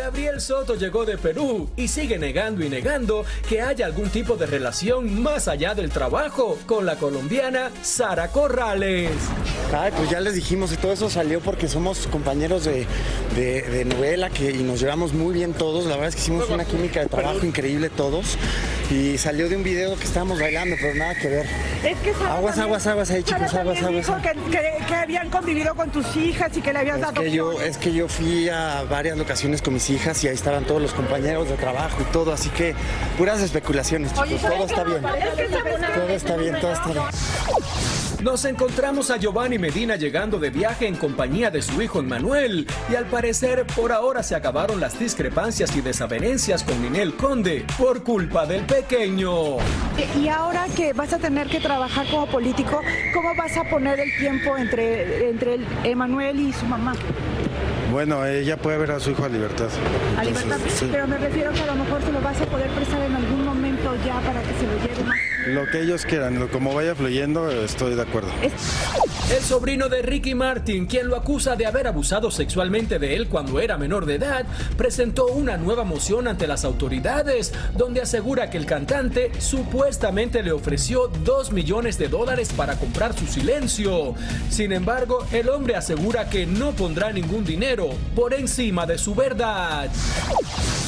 Gabriel 0.07 0.41
Soto 0.41 0.77
llegó 0.77 1.05
de 1.05 1.19
Perú 1.19 1.69
y 1.77 1.89
sigue 1.89 2.17
negando 2.17 2.65
y 2.65 2.69
negando 2.69 3.25
que 3.49 3.61
haya 3.61 3.87
algún 3.87 4.09
tipo 4.09 4.37
de 4.37 4.47
relación 4.47 5.21
más 5.21 5.49
allá 5.49 5.75
del 5.75 5.91
trabajo 5.91 6.57
con 6.65 6.87
la 6.87 6.95
colombiana 6.95 7.73
Sara 7.83 8.29
Corrales. 8.29 9.11
Ay, 9.77 9.93
pues 9.97 10.09
ya 10.09 10.21
les 10.21 10.35
dijimos 10.35 10.73
y 10.73 10.77
todo 10.77 10.93
eso 10.93 11.11
salió 11.11 11.41
porque 11.41 11.67
somos 11.67 12.07
compañeros 12.07 12.67
de, 12.67 12.87
novela 13.85 14.31
que, 14.31 14.53
y 14.53 14.63
nos 14.63 14.79
llevamos 14.79 15.13
muy 15.13 15.35
bien 15.35 15.55
todos. 15.55 15.87
La 15.87 15.97
verdad 15.97 16.11
es 16.11 16.15
que 16.15 16.21
hicimos 16.21 16.49
una 16.51 16.65
química 16.65 17.01
de 17.01 17.07
trabajo 17.07 17.45
increíble 17.45 17.91
todos 17.91 18.39
y 18.93 19.19
salió 19.19 19.49
de 19.49 19.57
un 19.57 19.65
video 19.65 19.97
que 19.97 20.05
estábamos 20.05 20.39
bailando, 20.39 20.77
pero 20.81 20.95
nada 20.95 21.17
que 21.17 21.29
ver. 21.29 21.47
Es 21.85 21.99
que 21.99 22.11
aguas, 22.13 22.57
aguas, 22.59 22.87
aguas 22.87 23.11
ahí, 23.11 23.25
chicos, 23.25 23.53
aguas, 23.55 23.83
aguas. 23.83 24.07
Dijo 24.07 24.17
que, 24.23 24.95
habían 24.95 25.31
convivido 25.31 25.75
con 25.75 25.91
tus 25.91 26.15
hijas 26.15 26.57
y 26.57 26.61
que 26.61 26.73
le 26.73 26.79
habías 26.79 27.01
dado. 27.01 27.21
Que 27.21 27.33
yo, 27.33 27.61
es 27.61 27.77
que 27.77 27.93
yo 27.93 28.07
fui 28.07 28.49
a 28.49 28.85
varias 28.89 29.19
locaciones 29.19 29.61
con 29.63 29.75
mis 29.75 29.91
hijas 29.91 29.96
y 30.23 30.29
ahí 30.29 30.35
estaban 30.35 30.65
todos 30.65 30.83
los 30.83 30.93
compañeros 30.93 31.49
de 31.49 31.57
trabajo 31.57 31.97
y 32.01 32.05
todo, 32.13 32.33
así 32.33 32.51
que 32.51 32.75
puras 33.17 33.41
especulaciones, 33.41 34.13
chicos, 34.13 34.43
todo 34.43 34.65
está 34.67 34.85
bien. 34.85 35.03
Todo 35.03 36.09
está 36.09 36.37
bien, 36.37 36.61
todo 36.61 36.73
está 36.73 36.93
bien. 36.93 37.05
Nos 38.23 38.45
encontramos 38.45 39.11
a 39.11 39.17
Giovanni 39.17 39.59
Medina 39.59 39.97
llegando 39.97 40.39
de 40.39 40.51
viaje 40.51 40.87
en 40.87 40.97
compañía 40.97 41.51
de 41.51 41.63
su 41.63 41.81
hijo 41.81 42.01
Emmanuel 42.01 42.67
y 42.91 42.95
al 42.95 43.07
parecer 43.07 43.67
por 43.67 43.93
ahora 43.93 44.23
se 44.23 44.35
acabaron 44.35 44.81
las 44.81 44.99
discrepancias 44.99 45.75
y 45.77 45.81
desavenencias 45.81 46.63
con 46.63 46.81
Ninel 46.83 47.15
Conde 47.15 47.65
por 47.79 48.03
culpa 48.03 48.47
del 48.47 48.63
pequeño. 48.63 49.57
Y 50.21 50.29
ahora 50.29 50.67
que 50.77 50.93
vas 50.93 51.13
a 51.13 51.19
tener 51.19 51.49
que 51.49 51.61
trabajar 51.61 52.07
como 52.11 52.27
político, 52.27 52.81
¿cómo 53.15 53.35
vas 53.35 53.57
a 53.57 53.65
poner 53.65 53.99
el 54.01 54.17
tiempo 54.19 54.57
entre, 54.57 55.31
entre 55.31 55.59
Emanuel 55.85 56.41
y 56.41 56.53
su 56.53 56.67
mamá? 56.67 56.95
Bueno, 57.97 58.27
ella 58.27 58.59
puede 58.59 58.77
ver 58.77 58.91
a 58.91 59.01
su 59.01 59.13
hijo 59.13 59.25
a 59.25 59.29
libertad. 59.31 59.71
a 60.19 60.23
libertad, 60.23 60.59
pero 60.93 61.07
me 61.07 61.17
refiero 61.17 61.51
que 61.51 61.63
a 61.63 61.67
lo 61.67 61.77
mejor 61.77 62.03
se 62.03 62.13
lo 62.13 62.21
vas 62.21 62.39
a 62.39 62.45
poder 62.45 62.69
prestar 62.73 63.01
en 63.01 63.15
algún 63.15 63.43
momento 63.43 63.76
ya 64.05 64.21
para 64.21 64.43
que 64.43 64.55
se 64.59 64.67
lo 64.67 64.75
lleve 64.83 65.05
más. 65.05 65.17
Lo 65.47 65.71
que 65.71 65.81
ellos 65.81 66.05
quieran, 66.05 66.49
como 66.49 66.75
vaya 66.75 66.95
fluyendo, 66.95 67.49
estoy 67.51 67.95
de 67.95 68.03
acuerdo. 68.03 68.31
El 69.31 69.43
sobrino 69.43 69.89
de 69.89 70.03
Ricky 70.03 70.35
Martin, 70.35 70.87
quien 70.87 71.09
lo 71.09 71.17
acusa 71.17 71.57
de 71.57 71.67
haber 71.67 71.87
abusado 71.87 72.31
sexualmente 72.31 72.99
de 72.99 73.15
él 73.15 73.29
cuando 73.29 73.61
era 73.61 73.77
menor 73.77 74.07
de 74.07 74.17
edad, 74.17 74.45
presentó 74.77 75.27
una 75.27 75.57
nueva 75.57 75.85
moción 75.85 76.27
ante 76.27 76.47
las 76.47 76.65
autoridades, 76.65 77.53
donde 77.77 78.03
asegura 78.03 78.51
que 78.51 78.59
el 78.59 78.67
cantante 78.67 79.31
supuestamente 79.39 80.43
le 80.43 80.53
ofreció 80.53 81.09
2 81.25 81.53
millones 81.53 81.99
de 81.99 82.09
dólares 82.09 82.53
para 82.57 82.77
comprar 82.77 83.17
su 83.17 83.27
silencio. 83.27 84.15
Sin 84.49 84.73
embargo, 84.73 85.27
el 85.33 85.49
hombre 85.49 85.77
asegura 85.77 86.29
que 86.29 86.47
no 86.47 86.73
pondrá 86.73 87.13
ningún 87.13 87.45
dinero 87.45 87.91
por 88.15 88.35
encima 88.35 88.87
de 88.87 88.99
su 88.99 89.15
verdad. 89.15 89.91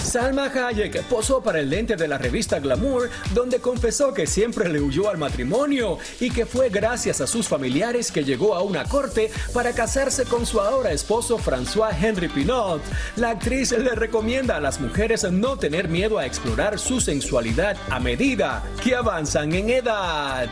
Salma 0.08 0.46
Hayek 0.46 1.02
posó 1.02 1.42
para 1.42 1.60
el 1.60 1.68
lente 1.68 1.94
de 1.94 2.08
la 2.08 2.16
revista 2.16 2.58
Glamour, 2.60 2.97
donde 3.34 3.60
confesó 3.60 4.14
que 4.14 4.26
siempre 4.26 4.68
le 4.68 4.80
huyó 4.80 5.08
al 5.08 5.18
matrimonio 5.18 5.98
y 6.20 6.30
que 6.30 6.46
fue 6.46 6.68
gracias 6.68 7.20
a 7.20 7.26
sus 7.26 7.48
familiares 7.48 8.10
que 8.12 8.24
llegó 8.24 8.54
a 8.54 8.62
una 8.62 8.84
corte 8.84 9.30
para 9.52 9.72
casarse 9.72 10.24
con 10.24 10.46
su 10.46 10.60
ahora 10.60 10.92
esposo 10.92 11.38
François 11.38 11.92
Henry 11.92 12.28
Pinot. 12.28 12.82
La 13.16 13.30
actriz 13.30 13.72
le 13.72 13.94
recomienda 13.94 14.56
a 14.56 14.60
las 14.60 14.80
mujeres 14.80 15.24
no 15.30 15.56
tener 15.56 15.88
miedo 15.88 16.18
a 16.18 16.26
explorar 16.26 16.78
su 16.78 17.00
sensualidad 17.00 17.76
a 17.90 18.00
medida 18.00 18.62
que 18.82 18.94
avanzan 18.94 19.52
en 19.52 19.70
edad. 19.70 20.48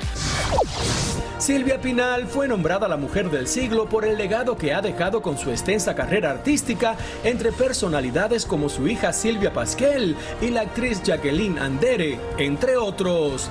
Silvia 1.38 1.78
Pinal 1.78 2.26
fue 2.26 2.48
nombrada 2.48 2.88
la 2.88 2.96
mujer 2.96 3.30
del 3.30 3.46
siglo 3.46 3.86
por 3.88 4.06
el 4.06 4.16
legado 4.16 4.56
que 4.56 4.72
ha 4.72 4.80
dejado 4.80 5.20
con 5.20 5.36
su 5.36 5.50
extensa 5.50 5.94
carrera 5.94 6.30
artística 6.30 6.96
entre 7.24 7.52
personalidades 7.52 8.46
como 8.46 8.70
su 8.70 8.88
hija 8.88 9.12
Silvia 9.12 9.52
Pasquel 9.52 10.16
y 10.40 10.48
la 10.48 10.62
actriz 10.62 11.02
Jacqueline 11.02 11.58
Andere, 11.58 12.18
entre 12.38 12.78
otros. 12.78 13.50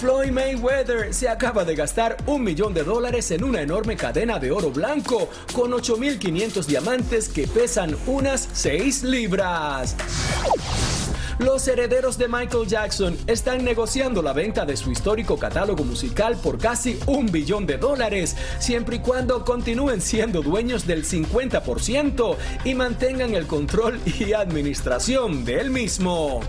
Floyd 0.00 0.32
Mayweather 0.32 1.14
se 1.14 1.28
acaba 1.28 1.64
de 1.64 1.76
gastar 1.76 2.16
un 2.26 2.42
millón 2.42 2.74
de 2.74 2.82
dólares 2.82 3.30
en 3.30 3.44
una 3.44 3.60
enorme 3.60 3.96
cadena 3.96 4.38
de 4.40 4.50
oro 4.50 4.70
blanco 4.70 5.28
con 5.54 5.70
8.500 5.70 6.64
diamantes 6.66 7.28
que 7.28 7.46
pesan 7.46 7.96
unas 8.06 8.48
6 8.52 9.04
libras. 9.04 9.96
Los 11.38 11.68
herederos 11.68 12.16
de 12.16 12.28
Michael 12.28 12.66
Jackson 12.66 13.16
están 13.26 13.62
negociando 13.62 14.22
la 14.22 14.32
venta 14.32 14.64
de 14.64 14.74
su 14.74 14.90
histórico 14.90 15.38
catálogo 15.38 15.84
musical 15.84 16.38
por 16.42 16.56
casi 16.56 16.98
un 17.06 17.26
billón 17.26 17.66
de 17.66 17.76
dólares, 17.76 18.36
siempre 18.58 18.96
y 18.96 18.98
cuando 19.00 19.44
continúen 19.44 20.00
siendo 20.00 20.40
dueños 20.40 20.86
del 20.86 21.04
50% 21.04 22.36
y 22.64 22.74
mantengan 22.74 23.34
el 23.34 23.46
control 23.46 24.00
y 24.18 24.32
administración 24.32 25.44
del 25.44 25.70
mismo. 25.70 26.40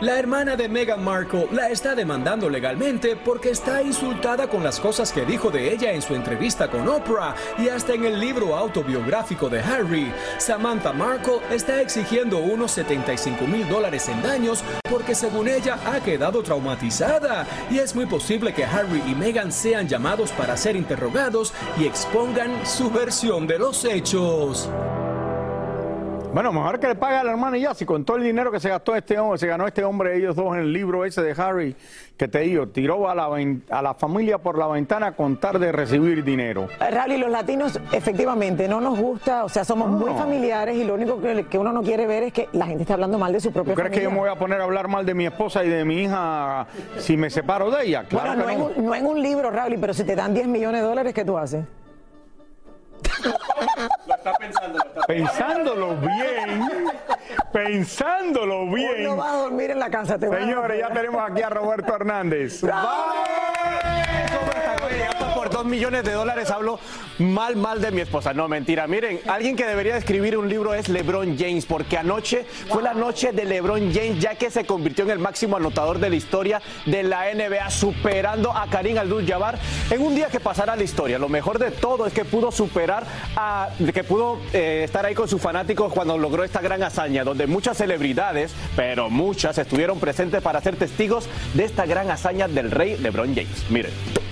La 0.00 0.16
hermana 0.16 0.54
de 0.54 0.68
Meghan 0.68 1.02
Markle 1.02 1.48
la 1.50 1.70
está 1.70 1.96
demandando 1.96 2.48
legalmente 2.48 3.16
porque 3.16 3.50
está 3.50 3.82
insultada 3.82 4.46
con 4.46 4.62
las 4.62 4.78
cosas 4.78 5.10
que 5.10 5.24
dijo 5.24 5.50
de 5.50 5.72
ella 5.72 5.90
en 5.90 6.02
su 6.02 6.14
entrevista 6.14 6.70
con 6.70 6.86
Oprah 6.86 7.34
y 7.58 7.68
hasta 7.68 7.94
en 7.94 8.04
el 8.04 8.20
libro 8.20 8.56
autobiográfico 8.56 9.48
de 9.48 9.58
Harry. 9.58 10.12
Samantha 10.38 10.92
Markle 10.92 11.40
está 11.50 11.80
exigiendo 11.80 12.38
unos 12.38 12.70
75 12.70 13.44
mil 13.48 13.68
dólares 13.68 14.08
en 14.08 14.22
daños 14.22 14.62
porque 14.88 15.16
según 15.16 15.48
ella 15.48 15.80
ha 15.84 15.98
quedado 15.98 16.44
traumatizada 16.44 17.44
y 17.68 17.78
es 17.78 17.96
muy 17.96 18.06
posible 18.06 18.54
que 18.54 18.64
Harry 18.64 19.02
y 19.04 19.16
Meghan 19.16 19.50
sean 19.50 19.88
llamados 19.88 20.30
para 20.30 20.56
ser 20.56 20.76
interrogados 20.76 21.52
y 21.76 21.86
expongan 21.86 22.64
su 22.64 22.88
versión 22.88 23.48
de 23.48 23.58
los 23.58 23.84
hechos. 23.84 24.70
Bueno, 26.32 26.52
mejor 26.52 26.78
que 26.78 26.88
le 26.88 26.94
pague 26.94 27.16
a 27.16 27.24
la 27.24 27.30
hermana 27.30 27.56
y 27.56 27.62
ya, 27.62 27.74
si 27.74 27.86
con 27.86 28.04
todo 28.04 28.18
el 28.18 28.22
dinero 28.22 28.52
que 28.52 28.60
se 28.60 28.68
gastó 28.68 28.94
este 28.94 29.18
hombre, 29.18 29.38
se 29.38 29.46
ganó 29.46 29.66
este 29.66 29.82
hombre, 29.82 30.16
ellos 30.16 30.36
dos 30.36 30.54
en 30.54 30.60
el 30.60 30.72
libro 30.72 31.04
ese 31.04 31.22
de 31.22 31.32
Harry, 31.40 31.74
que 32.16 32.28
te 32.28 32.40
digo, 32.40 32.68
tiró 32.68 33.08
a 33.08 33.14
la, 33.14 33.28
a 33.70 33.82
la 33.82 33.94
familia 33.94 34.38
por 34.38 34.58
la 34.58 34.66
ventana 34.66 35.12
con 35.12 35.38
tal 35.38 35.58
de 35.58 35.72
recibir 35.72 36.22
dinero. 36.24 36.68
Rally, 36.78 37.16
los 37.16 37.30
latinos 37.30 37.80
efectivamente 37.92 38.68
no 38.68 38.80
nos 38.80 38.98
gusta, 38.98 39.44
o 39.44 39.48
sea, 39.48 39.64
somos 39.64 39.88
muy 39.88 40.12
familiares 40.12 40.76
y 40.76 40.84
lo 40.84 40.94
único 40.94 41.20
que, 41.20 41.46
que 41.46 41.58
uno 41.58 41.72
no 41.72 41.82
quiere 41.82 42.06
ver 42.06 42.24
es 42.24 42.32
que 42.32 42.48
la 42.52 42.66
gente 42.66 42.82
está 42.82 42.94
hablando 42.94 43.18
mal 43.18 43.32
de 43.32 43.40
su 43.40 43.50
propia 43.50 43.74
¿Tú 43.74 43.80
crees 43.80 43.94
que 43.94 44.02
yo 44.02 44.10
me 44.10 44.18
voy 44.18 44.28
a 44.28 44.34
poner 44.34 44.60
a 44.60 44.64
hablar 44.64 44.88
mal 44.88 45.06
de 45.06 45.14
mi 45.14 45.24
esposa 45.24 45.64
y 45.64 45.68
de 45.68 45.84
mi 45.84 46.02
hija 46.02 46.66
si 46.98 47.16
me 47.16 47.30
separo 47.30 47.70
de 47.70 47.86
ella? 47.86 48.04
Claro 48.04 48.34
bueno, 48.34 48.42
no, 48.42 48.46
que 48.46 48.52
en 48.52 48.80
un, 48.80 48.86
no 48.86 48.94
en 48.94 49.06
un 49.06 49.22
libro, 49.22 49.50
Rally, 49.50 49.78
pero 49.78 49.94
si 49.94 50.04
te 50.04 50.14
dan 50.14 50.34
10 50.34 50.46
millones 50.46 50.82
de 50.82 50.86
dólares, 50.86 51.14
¿qué 51.14 51.24
tú 51.24 51.38
haces? 51.38 51.64
Lo 54.06 54.14
está 54.14 54.32
pensándolo. 54.34 54.84
Está 54.84 55.06
pensándolo 55.06 55.96
bien. 55.96 56.90
Pensándolo 57.52 58.66
bien. 58.70 59.04
no 59.04 59.16
va 59.16 59.32
a 59.32 59.36
dormir 59.36 59.70
en 59.70 59.78
la 59.78 59.90
casa. 59.90 60.18
Te 60.18 60.28
Señores, 60.28 60.78
ya 60.78 60.92
tenemos 60.92 61.30
aquí 61.30 61.42
a 61.42 61.50
Roberto 61.50 61.94
Hernández. 61.94 62.62
¡Bravo! 62.62 62.86
¡Vamos! 62.86 64.77
2 65.58 65.66
millones 65.66 66.04
de 66.04 66.12
dólares 66.12 66.52
hablo 66.52 66.78
mal, 67.18 67.56
mal 67.56 67.80
de 67.80 67.90
mi 67.90 68.00
esposa. 68.00 68.32
No, 68.32 68.46
mentira. 68.46 68.86
Miren, 68.86 69.20
alguien 69.26 69.56
que 69.56 69.66
debería 69.66 69.96
escribir 69.96 70.38
un 70.38 70.48
libro 70.48 70.72
es 70.72 70.88
LeBron 70.88 71.36
James, 71.36 71.66
porque 71.66 71.98
anoche 71.98 72.46
fue 72.68 72.80
la 72.80 72.94
noche 72.94 73.32
de 73.32 73.44
LeBron 73.44 73.92
James, 73.92 74.20
ya 74.20 74.36
que 74.36 74.52
se 74.52 74.64
convirtió 74.64 75.02
en 75.02 75.10
el 75.10 75.18
máximo 75.18 75.56
anotador 75.56 75.98
de 75.98 76.10
la 76.10 76.14
historia 76.14 76.62
de 76.86 77.02
la 77.02 77.34
NBA, 77.34 77.70
superando 77.70 78.56
a 78.56 78.68
Karim 78.68 78.98
Abdul-Jabbar 78.98 79.58
en 79.90 80.00
un 80.00 80.14
día 80.14 80.28
que 80.28 80.38
pasará 80.38 80.76
la 80.76 80.84
historia. 80.84 81.18
Lo 81.18 81.28
mejor 81.28 81.58
de 81.58 81.72
todo 81.72 82.06
es 82.06 82.12
que 82.12 82.24
pudo 82.24 82.52
superar 82.52 83.04
a, 83.34 83.70
que 83.92 84.04
pudo 84.04 84.38
eh, 84.52 84.82
estar 84.84 85.04
ahí 85.04 85.16
con 85.16 85.26
sus 85.26 85.42
fanáticos 85.42 85.92
cuando 85.92 86.16
logró 86.16 86.44
esta 86.44 86.60
gran 86.60 86.84
hazaña, 86.84 87.24
donde 87.24 87.48
muchas 87.48 87.78
celebridades, 87.78 88.52
pero 88.76 89.10
muchas, 89.10 89.58
estuvieron 89.58 89.98
presentes 89.98 90.40
para 90.40 90.60
ser 90.60 90.76
testigos 90.76 91.28
de 91.54 91.64
esta 91.64 91.84
gran 91.84 92.08
hazaña 92.12 92.46
del 92.46 92.70
rey 92.70 92.96
LeBron 92.96 93.34
James. 93.34 93.68
Miren. 93.70 94.27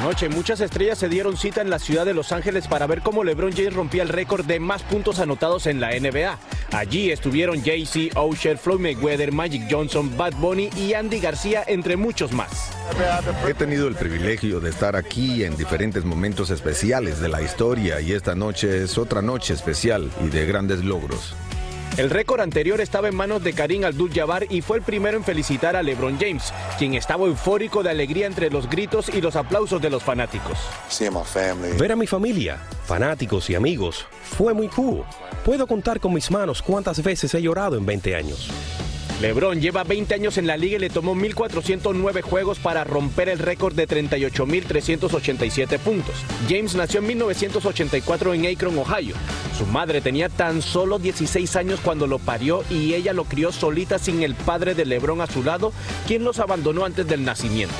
Anoche 0.00 0.28
muchas 0.28 0.60
estrellas 0.60 0.96
se 0.96 1.08
dieron 1.08 1.36
cita 1.36 1.60
en 1.60 1.70
la 1.70 1.80
ciudad 1.80 2.06
de 2.06 2.14
Los 2.14 2.30
Ángeles 2.30 2.68
para 2.68 2.86
ver 2.86 3.02
cómo 3.02 3.24
LeBron 3.24 3.52
James 3.52 3.74
rompía 3.74 4.04
el 4.04 4.08
récord 4.08 4.44
de 4.46 4.60
más 4.60 4.84
puntos 4.84 5.18
anotados 5.18 5.66
en 5.66 5.80
la 5.80 5.90
NBA. 5.90 6.38
Allí 6.70 7.10
estuvieron 7.10 7.64
Jay-Z, 7.64 8.20
Usher, 8.20 8.58
Floyd 8.58 8.78
Mayweather, 8.78 9.32
Magic 9.32 9.64
Johnson, 9.68 10.16
Bad 10.16 10.34
Bunny 10.34 10.70
y 10.76 10.94
Andy 10.94 11.18
García, 11.18 11.64
entre 11.66 11.96
muchos 11.96 12.30
más. 12.32 12.70
He 13.48 13.54
tenido 13.54 13.88
el 13.88 13.96
privilegio 13.96 14.60
de 14.60 14.70
estar 14.70 14.94
aquí 14.94 15.42
en 15.42 15.56
diferentes 15.56 16.04
momentos 16.04 16.50
especiales 16.50 17.20
de 17.20 17.28
la 17.28 17.42
historia 17.42 18.00
y 18.00 18.12
esta 18.12 18.36
noche 18.36 18.84
es 18.84 18.98
otra 18.98 19.20
noche 19.20 19.52
especial 19.52 20.12
y 20.24 20.28
de 20.28 20.46
grandes 20.46 20.84
logros. 20.84 21.34
El 21.98 22.10
récord 22.10 22.40
anterior 22.40 22.80
estaba 22.80 23.08
en 23.08 23.16
manos 23.16 23.42
de 23.42 23.52
Karim 23.52 23.84
Abdul-Jabbar 23.84 24.46
y 24.50 24.62
fue 24.62 24.76
el 24.76 24.84
primero 24.84 25.16
en 25.16 25.24
felicitar 25.24 25.74
a 25.74 25.82
LeBron 25.82 26.16
James, 26.16 26.54
quien 26.78 26.94
estaba 26.94 27.26
eufórico 27.26 27.82
de 27.82 27.90
alegría 27.90 28.28
entre 28.28 28.50
los 28.50 28.70
gritos 28.70 29.08
y 29.08 29.20
los 29.20 29.34
aplausos 29.34 29.82
de 29.82 29.90
los 29.90 30.04
fanáticos. 30.04 30.60
Ver 31.76 31.90
a 31.90 31.96
mi 31.96 32.06
familia, 32.06 32.58
fanáticos 32.86 33.50
y 33.50 33.56
amigos 33.56 34.06
fue 34.22 34.54
muy 34.54 34.68
cool. 34.68 35.02
Puedo 35.44 35.66
contar 35.66 35.98
con 35.98 36.14
mis 36.14 36.30
manos 36.30 36.62
cuántas 36.62 37.02
veces 37.02 37.34
he 37.34 37.42
llorado 37.42 37.76
en 37.76 37.84
20 37.84 38.14
años. 38.14 38.48
LeBron 39.20 39.60
lleva 39.60 39.82
20 39.82 40.14
años 40.14 40.38
en 40.38 40.46
la 40.46 40.56
liga 40.56 40.76
y 40.76 40.78
le 40.78 40.90
tomó 40.90 41.16
1.409 41.16 42.22
juegos 42.22 42.60
para 42.60 42.84
romper 42.84 43.28
el 43.28 43.40
récord 43.40 43.74
de 43.74 43.88
38.387 43.88 45.78
puntos. 45.80 46.14
James 46.48 46.76
nació 46.76 47.00
en 47.00 47.08
1984 47.08 48.34
en 48.34 48.46
Akron, 48.46 48.78
Ohio. 48.78 49.16
Su 49.58 49.66
madre 49.66 50.00
tenía 50.00 50.28
tan 50.28 50.62
solo 50.62 51.00
16 51.00 51.56
años 51.56 51.80
cuando 51.82 52.06
lo 52.06 52.20
parió 52.20 52.62
y 52.70 52.94
ella 52.94 53.12
lo 53.12 53.24
crió 53.24 53.50
solita 53.50 53.98
sin 53.98 54.22
el 54.22 54.36
padre 54.36 54.76
de 54.76 54.84
LeBron 54.84 55.20
a 55.20 55.26
su 55.26 55.42
lado, 55.42 55.72
quien 56.06 56.22
los 56.22 56.38
abandonó 56.38 56.84
antes 56.84 57.08
del 57.08 57.24
nacimiento. 57.24 57.74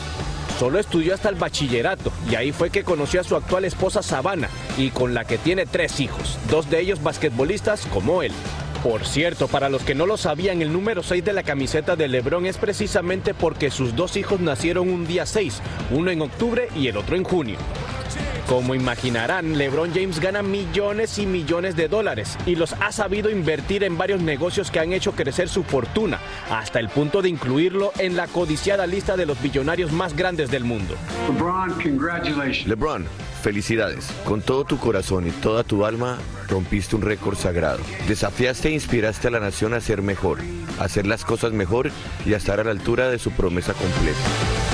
Solo 0.59 0.81
estudió 0.81 1.15
hasta 1.15 1.29
el 1.29 1.37
bachillerato 1.37 2.11
y 2.29 2.35
ahí 2.35 2.51
fue 2.51 2.71
que 2.71 2.83
conoció 2.83 3.21
a 3.21 3.25
su 3.25 3.37
actual 3.37 3.65
esposa 3.65 4.03
Savannah 4.03 4.51
y 4.77 4.91
con 4.91 5.15
la 5.15 5.25
que 5.25 5.39
tiene 5.39 5.67
tres 5.67 6.01
hijos, 6.01 6.37
dos 6.51 6.69
de 6.69 6.81
ellos 6.81 7.01
basquetbolistas 7.01 7.87
como 7.87 8.25
él. 8.25 8.33
Por 8.83 9.05
cierto, 9.05 9.49
para 9.49 9.69
los 9.69 9.83
que 9.83 9.97
no 9.97 10.07
lo 10.07 10.17
sabían, 10.17 10.63
el 10.63 10.73
número 10.73 11.03
6 11.03 11.25
de 11.25 11.33
la 11.33 11.43
camiseta 11.43 11.97
de 11.97 12.07
LeBron 12.07 12.47
es 12.47 12.59
precisamente 12.59 13.35
porque 13.35 13.71
sus 13.71 13.97
dos 13.97 14.17
hijos 14.17 14.39
nacieron 14.39 14.89
un 14.89 15.05
día 15.05 15.27
6, 15.27 15.61
uno 15.91 16.13
en 16.13 16.23
octubre 16.23 16.69
y 16.77 16.87
el 16.87 16.97
otro 16.97 17.17
en 17.17 17.25
junio. 17.25 17.59
Como 18.49 18.75
imaginarán, 18.75 19.59
LeBron 19.59 19.93
James 19.93 20.21
gana 20.21 20.43
millones 20.43 21.19
y 21.19 21.27
millones 21.27 21.77
de 21.77 21.87
dólares 21.87 22.39
y 22.47 22.55
los 22.55 22.73
ha 22.73 22.93
sabido 22.93 23.29
invertir 23.29 23.85
en 23.85 23.99
varios 23.99 24.23
negocios 24.23 24.71
que 24.71 24.81
han 24.81 24.95
hecho 24.95 25.13
crecer 25.13 25.51
su 25.51 25.65
fortuna, 25.65 26.19
hasta 26.51 26.81
el 26.81 26.89
punto 26.89 27.21
de 27.21 27.29
incluirlo 27.29 27.93
en 27.99 28.17
la 28.17 28.27
codiciada 28.27 28.87
lista 28.87 29.19
de 29.19 29.27
los 29.27 29.41
billonarios 29.43 29.93
más 29.93 30.17
grandes 30.17 30.51
del 30.51 30.65
mundo. 30.65 30.95
LeBron, 31.29 31.73
congratulations. 31.73 32.67
LeBron, 32.67 33.05
felicidades. 33.43 34.11
Con 34.25 34.41
todo 34.41 34.65
tu 34.65 34.79
corazón 34.79 35.27
y 35.27 35.31
toda 35.31 35.63
tu 35.63 35.85
alma 35.85 36.17
rompiste 36.49 36.97
un 36.97 37.03
récord 37.03 37.37
sagrado. 37.37 37.81
Desafiaste 38.09 38.71
e 38.71 38.73
inspiraste 38.73 39.29
a 39.29 39.31
la 39.31 39.41
nación 39.41 39.75
a 39.75 39.83
ser 39.83 40.01
mejor, 40.01 40.39
a 40.81 40.85
hacer 40.85 41.07
las 41.07 41.27
cosas 41.27 41.53
mejor 41.53 41.91
y 42.25 42.33
a 42.33 42.39
estar 42.39 42.61
a 42.61 42.65
la 42.65 42.71
altura 42.71 43.11
de 43.11 43.19
su 43.19 43.31
promesa 43.31 43.75
completa. 43.75 44.68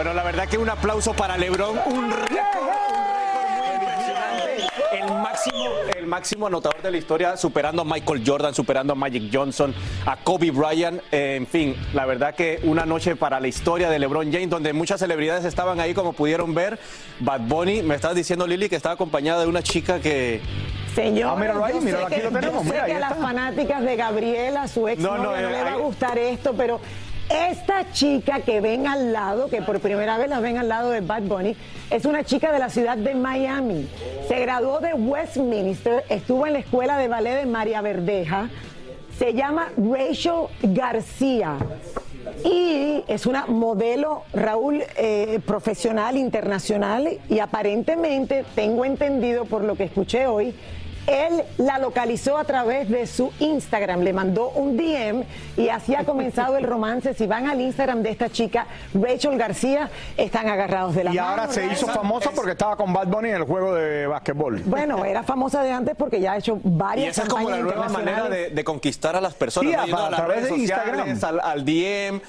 Bueno, 0.00 0.14
la 0.14 0.22
verdad 0.22 0.48
que 0.48 0.56
un 0.56 0.70
aplauso 0.70 1.12
para 1.12 1.36
LeBron, 1.36 1.76
un 1.76 1.76
récord, 1.76 1.92
un 1.92 2.10
récord 2.10 3.50
muy 3.58 3.74
impresionante. 3.74 4.98
El 4.98 5.04
máximo, 5.12 5.64
el 5.98 6.06
máximo 6.06 6.46
anotador 6.46 6.80
de 6.80 6.90
la 6.90 6.96
historia, 6.96 7.36
superando 7.36 7.82
a 7.82 7.84
Michael 7.84 8.22
Jordan, 8.26 8.54
superando 8.54 8.94
a 8.94 8.96
Magic 8.96 9.24
Johnson, 9.30 9.74
a 10.06 10.16
Kobe 10.16 10.52
Bryant. 10.52 11.02
Eh, 11.12 11.36
en 11.36 11.46
fin, 11.46 11.76
la 11.92 12.06
verdad 12.06 12.34
que 12.34 12.60
una 12.62 12.86
noche 12.86 13.14
para 13.14 13.40
la 13.40 13.48
historia 13.48 13.90
de 13.90 13.98
LeBron 13.98 14.32
James, 14.32 14.48
donde 14.48 14.72
muchas 14.72 15.00
celebridades 15.00 15.44
estaban 15.44 15.78
ahí, 15.80 15.92
como 15.92 16.14
pudieron 16.14 16.54
ver. 16.54 16.78
Bad 17.18 17.40
Bunny, 17.42 17.82
me 17.82 17.94
estás 17.94 18.14
diciendo, 18.14 18.46
Lili, 18.46 18.70
que 18.70 18.76
estaba 18.76 18.94
acompañada 18.94 19.42
de 19.42 19.48
una 19.48 19.62
chica 19.62 20.00
que. 20.00 20.40
Señor, 20.94 21.34
Ah, 21.34 21.36
míralo 21.38 21.62
ahí, 21.62 21.78
míralo, 21.78 22.06
aquí 22.06 22.14
que- 22.16 22.22
lo 22.22 22.30
tenemos, 22.30 22.54
Yo 22.54 22.60
sé 22.62 22.70
mira, 22.70 22.84
ahí 22.84 22.90
que 22.92 22.96
a 22.96 23.00
las 23.00 23.18
fanáticas 23.18 23.82
de 23.84 23.96
Gabriela, 23.96 24.66
su 24.66 24.88
ex, 24.88 24.98
No, 24.98 25.18
no, 25.18 25.24
no, 25.24 25.30
no, 25.32 25.36
eh, 25.36 25.52
le 25.52 25.62
va 25.62 25.72
a 25.72 25.76
gustar 25.76 26.16
esto, 26.18 26.54
pero 26.56 26.80
esta 27.30 27.90
chica 27.92 28.40
que 28.40 28.60
ven 28.60 28.86
al 28.86 29.12
lado, 29.12 29.48
que 29.48 29.62
por 29.62 29.80
primera 29.80 30.18
vez 30.18 30.28
la 30.28 30.40
ven 30.40 30.58
al 30.58 30.68
lado 30.68 30.90
de 30.90 31.00
Bad 31.00 31.22
Bunny, 31.22 31.56
es 31.90 32.04
una 32.04 32.24
chica 32.24 32.52
de 32.52 32.58
la 32.58 32.68
ciudad 32.68 32.96
de 32.96 33.14
Miami. 33.14 33.88
Se 34.28 34.40
graduó 34.40 34.80
de 34.80 34.94
Westminster, 34.94 36.04
estuvo 36.08 36.46
en 36.46 36.54
la 36.54 36.58
escuela 36.58 36.98
de 36.98 37.08
ballet 37.08 37.36
de 37.36 37.46
María 37.46 37.80
Verdeja. 37.80 38.48
Se 39.18 39.34
llama 39.34 39.68
Rachel 39.76 40.46
García. 40.62 41.56
Y 42.44 43.02
es 43.06 43.26
una 43.26 43.46
modelo, 43.46 44.24
Raúl, 44.32 44.82
eh, 44.96 45.40
profesional, 45.46 46.16
internacional, 46.16 47.18
y 47.28 47.38
aparentemente, 47.38 48.44
tengo 48.54 48.84
entendido 48.84 49.44
por 49.44 49.62
lo 49.64 49.74
que 49.74 49.84
escuché 49.84 50.26
hoy, 50.26 50.54
él 51.10 51.42
la 51.58 51.78
localizó 51.78 52.38
a 52.38 52.44
través 52.44 52.88
de 52.88 53.06
su 53.06 53.32
Instagram, 53.40 54.00
le 54.00 54.12
mandó 54.12 54.50
un 54.50 54.76
DM 54.76 55.24
y 55.56 55.68
así 55.68 55.94
ha 55.94 56.04
comenzado 56.04 56.56
el 56.56 56.64
romance. 56.64 57.14
Si 57.14 57.26
van 57.26 57.48
al 57.48 57.60
Instagram 57.60 58.02
de 58.02 58.10
esta 58.10 58.28
chica, 58.30 58.66
Rachel 58.94 59.36
García, 59.36 59.90
están 60.16 60.48
agarrados 60.48 60.94
de 60.94 61.04
la 61.04 61.12
Y 61.14 61.18
ahora 61.18 61.48
se 61.48 61.66
hizo 61.66 61.86
famosa 61.88 62.30
porque 62.34 62.52
estaba 62.52 62.76
con 62.76 62.92
Bad 62.92 63.08
Bunny 63.08 63.30
en 63.30 63.36
el 63.36 63.44
juego 63.44 63.74
de 63.74 64.06
básquetbol. 64.06 64.62
Bueno, 64.64 65.04
era 65.04 65.22
famosa 65.22 65.62
de 65.62 65.72
antes 65.72 65.94
porque 65.96 66.20
ya 66.20 66.32
ha 66.32 66.36
hecho 66.38 66.58
varias 66.62 67.06
Y 67.06 67.10
esa 67.10 67.22
es 67.24 67.28
como 67.28 67.50
la 67.50 67.58
nueva 67.58 67.88
manera 67.88 68.28
de, 68.28 68.50
de 68.50 68.64
conquistar 68.64 69.16
a 69.16 69.20
las 69.20 69.34
personas. 69.34 69.84
Sí, 69.86 69.90
¿no? 69.90 69.98
a- 69.98 70.10
través 70.10 70.36
redes 70.36 70.44
de 70.44 70.58
sociales, 70.60 71.06
Instagram. 71.08 71.40
Al, 71.44 71.50
al 71.58 71.64
DM. 71.64 72.20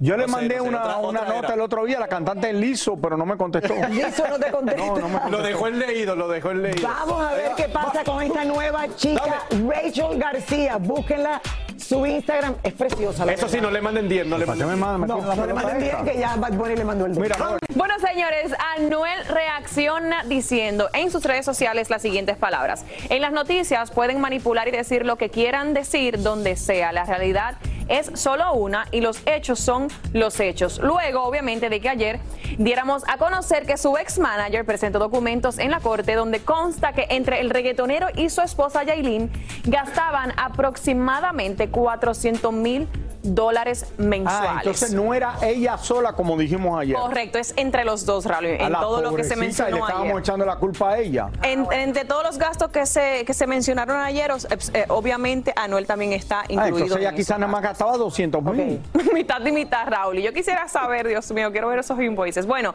Yo 0.00 0.16
le 0.16 0.26
No 0.26 0.28
sé, 0.28 0.32
mandé 0.40 0.56
no 0.58 0.62
sé, 0.62 0.68
una, 0.68 0.78
otra- 0.80 0.96
una 0.98 1.20
otra 1.22 1.34
nota 1.34 1.46
era. 1.46 1.54
el 1.54 1.60
otro 1.60 1.84
día, 1.84 1.98
la 1.98 2.06
cantante 2.08 2.52
Lizo, 2.52 2.96
pero 2.96 3.16
no 3.16 3.26
me 3.26 3.36
contestó. 3.36 3.74
Lizo 3.90 4.28
no 4.28 4.38
te 4.38 4.50
contesta. 4.50 5.28
Lo 5.28 5.42
dejó 5.42 5.66
en 5.68 5.78
leído, 5.80 6.14
lo 6.14 6.28
dejó 6.28 6.50
en 6.52 6.62
leído. 6.62 6.86
Vamos 6.88 7.20
a 7.26 7.32
ver 7.34 7.52
qué 7.56 7.68
pasa 7.68 8.04
con 8.04 8.22
esta 8.22 8.44
nueva 8.44 8.86
chica, 8.94 9.42
Rachel 9.68 10.18
García. 10.18 10.76
Búsquenla 10.76 11.40
Su 11.88 12.04
Instagram 12.04 12.54
es 12.62 12.74
preciosa. 12.74 13.24
la 13.24 13.32
Eso 13.32 13.48
sí, 13.48 13.62
no 13.62 13.70
le 13.70 13.80
manden 13.80 14.10
10, 14.10 14.26
no 14.26 14.36
le 14.36 14.44
manden. 14.44 14.68
me 14.68 14.76
manda, 14.76 14.98
me 14.98 15.06
No, 15.06 15.46
le 15.46 15.54
manden 15.54 15.78
bien, 15.78 15.90
esta. 15.96 16.04
que 16.04 16.18
ya 16.18 16.36
Bad 16.36 16.52
Bunny 16.52 16.76
le 16.76 16.84
mandó 16.84 17.06
el 17.06 17.18
Mira, 17.18 17.34
Bueno, 17.74 17.94
señores, 17.98 18.52
Anuel 18.76 19.24
reacciona 19.24 20.22
diciendo 20.24 20.90
en 20.92 21.10
sus 21.10 21.24
redes 21.24 21.46
sociales 21.46 21.88
las 21.88 22.02
siguientes 22.02 22.36
palabras. 22.36 22.84
En 23.08 23.22
las 23.22 23.32
noticias 23.32 23.90
pueden 23.90 24.20
manipular 24.20 24.68
y 24.68 24.70
decir 24.70 25.06
lo 25.06 25.16
que 25.16 25.30
quieran 25.30 25.72
decir 25.72 26.22
donde 26.22 26.56
sea. 26.56 26.92
La 26.92 27.04
realidad 27.04 27.56
es 27.88 28.10
solo 28.20 28.52
una 28.52 28.86
y 28.90 29.00
los 29.00 29.26
hechos 29.26 29.58
son 29.58 29.88
los 30.12 30.38
hechos. 30.40 30.78
Luego, 30.80 31.22
obviamente, 31.22 31.70
de 31.70 31.80
que 31.80 31.88
ayer 31.88 32.20
diéramos 32.58 33.02
a 33.08 33.16
conocer 33.16 33.64
que 33.64 33.76
su 33.78 33.96
ex 33.96 34.18
manager 34.18 34.64
presentó 34.64 34.98
documentos 34.98 35.58
en 35.58 35.70
la 35.70 35.80
corte 35.80 36.14
donde 36.14 36.40
consta 36.40 36.92
que 36.92 37.06
entre 37.08 37.40
el 37.40 37.48
reggaetonero 37.50 38.08
y 38.14 38.28
su 38.28 38.42
esposa 38.42 38.84
Yailin 38.84 39.30
gastaban 39.64 40.34
aproximadamente 40.36 41.70
400 41.82 42.52
mil 42.52 42.88
dólares 43.22 43.86
mensuales. 43.98 44.50
Ah, 44.50 44.56
entonces 44.58 44.92
no 44.94 45.12
era 45.12 45.34
ella 45.42 45.76
sola 45.76 46.12
como 46.12 46.36
dijimos 46.36 46.80
ayer. 46.80 46.96
Correcto, 46.96 47.38
es 47.38 47.52
entre 47.56 47.84
los 47.84 48.06
dos, 48.06 48.24
Raúl, 48.24 48.46
en 48.46 48.72
todo 48.72 49.02
lo 49.02 49.14
que 49.14 49.24
se 49.24 49.34
y 49.34 49.36
le 49.36 49.42
mencionó 49.46 49.76
estábamos 49.76 50.06
ayer. 50.10 50.18
echando 50.20 50.46
la 50.46 50.56
culpa 50.56 50.90
a 50.90 50.98
ella. 50.98 51.28
En- 51.42 51.66
entre 51.72 52.04
todos 52.04 52.22
los 52.24 52.38
gastos 52.38 52.68
que 52.70 52.86
se, 52.86 53.24
que 53.24 53.34
se 53.34 53.46
mencionaron 53.46 53.96
ayer, 53.98 54.30
os- 54.30 54.46
eh, 54.72 54.84
obviamente 54.88 55.52
Anuel 55.56 55.86
también 55.86 56.12
está 56.12 56.40
Ah, 56.40 56.44
incluido. 56.48 56.76
entonces 56.78 56.96
ella 56.98 57.10
en 57.10 57.16
quizás 57.16 57.38
nada 57.38 57.50
más 57.52 57.62
gastaba 57.62 57.96
200 57.96 58.42
mil. 58.42 58.80
mitad 59.12 59.44
y 59.44 59.52
mitad, 59.52 59.86
Raúl. 59.88 60.18
Y 60.18 60.22
yo 60.22 60.32
quisiera 60.32 60.68
saber, 60.68 61.06
Dios 61.08 61.30
mío, 61.32 61.50
quiero 61.52 61.68
ver 61.68 61.80
esos 61.80 62.00
invoices. 62.00 62.46
Bueno, 62.46 62.74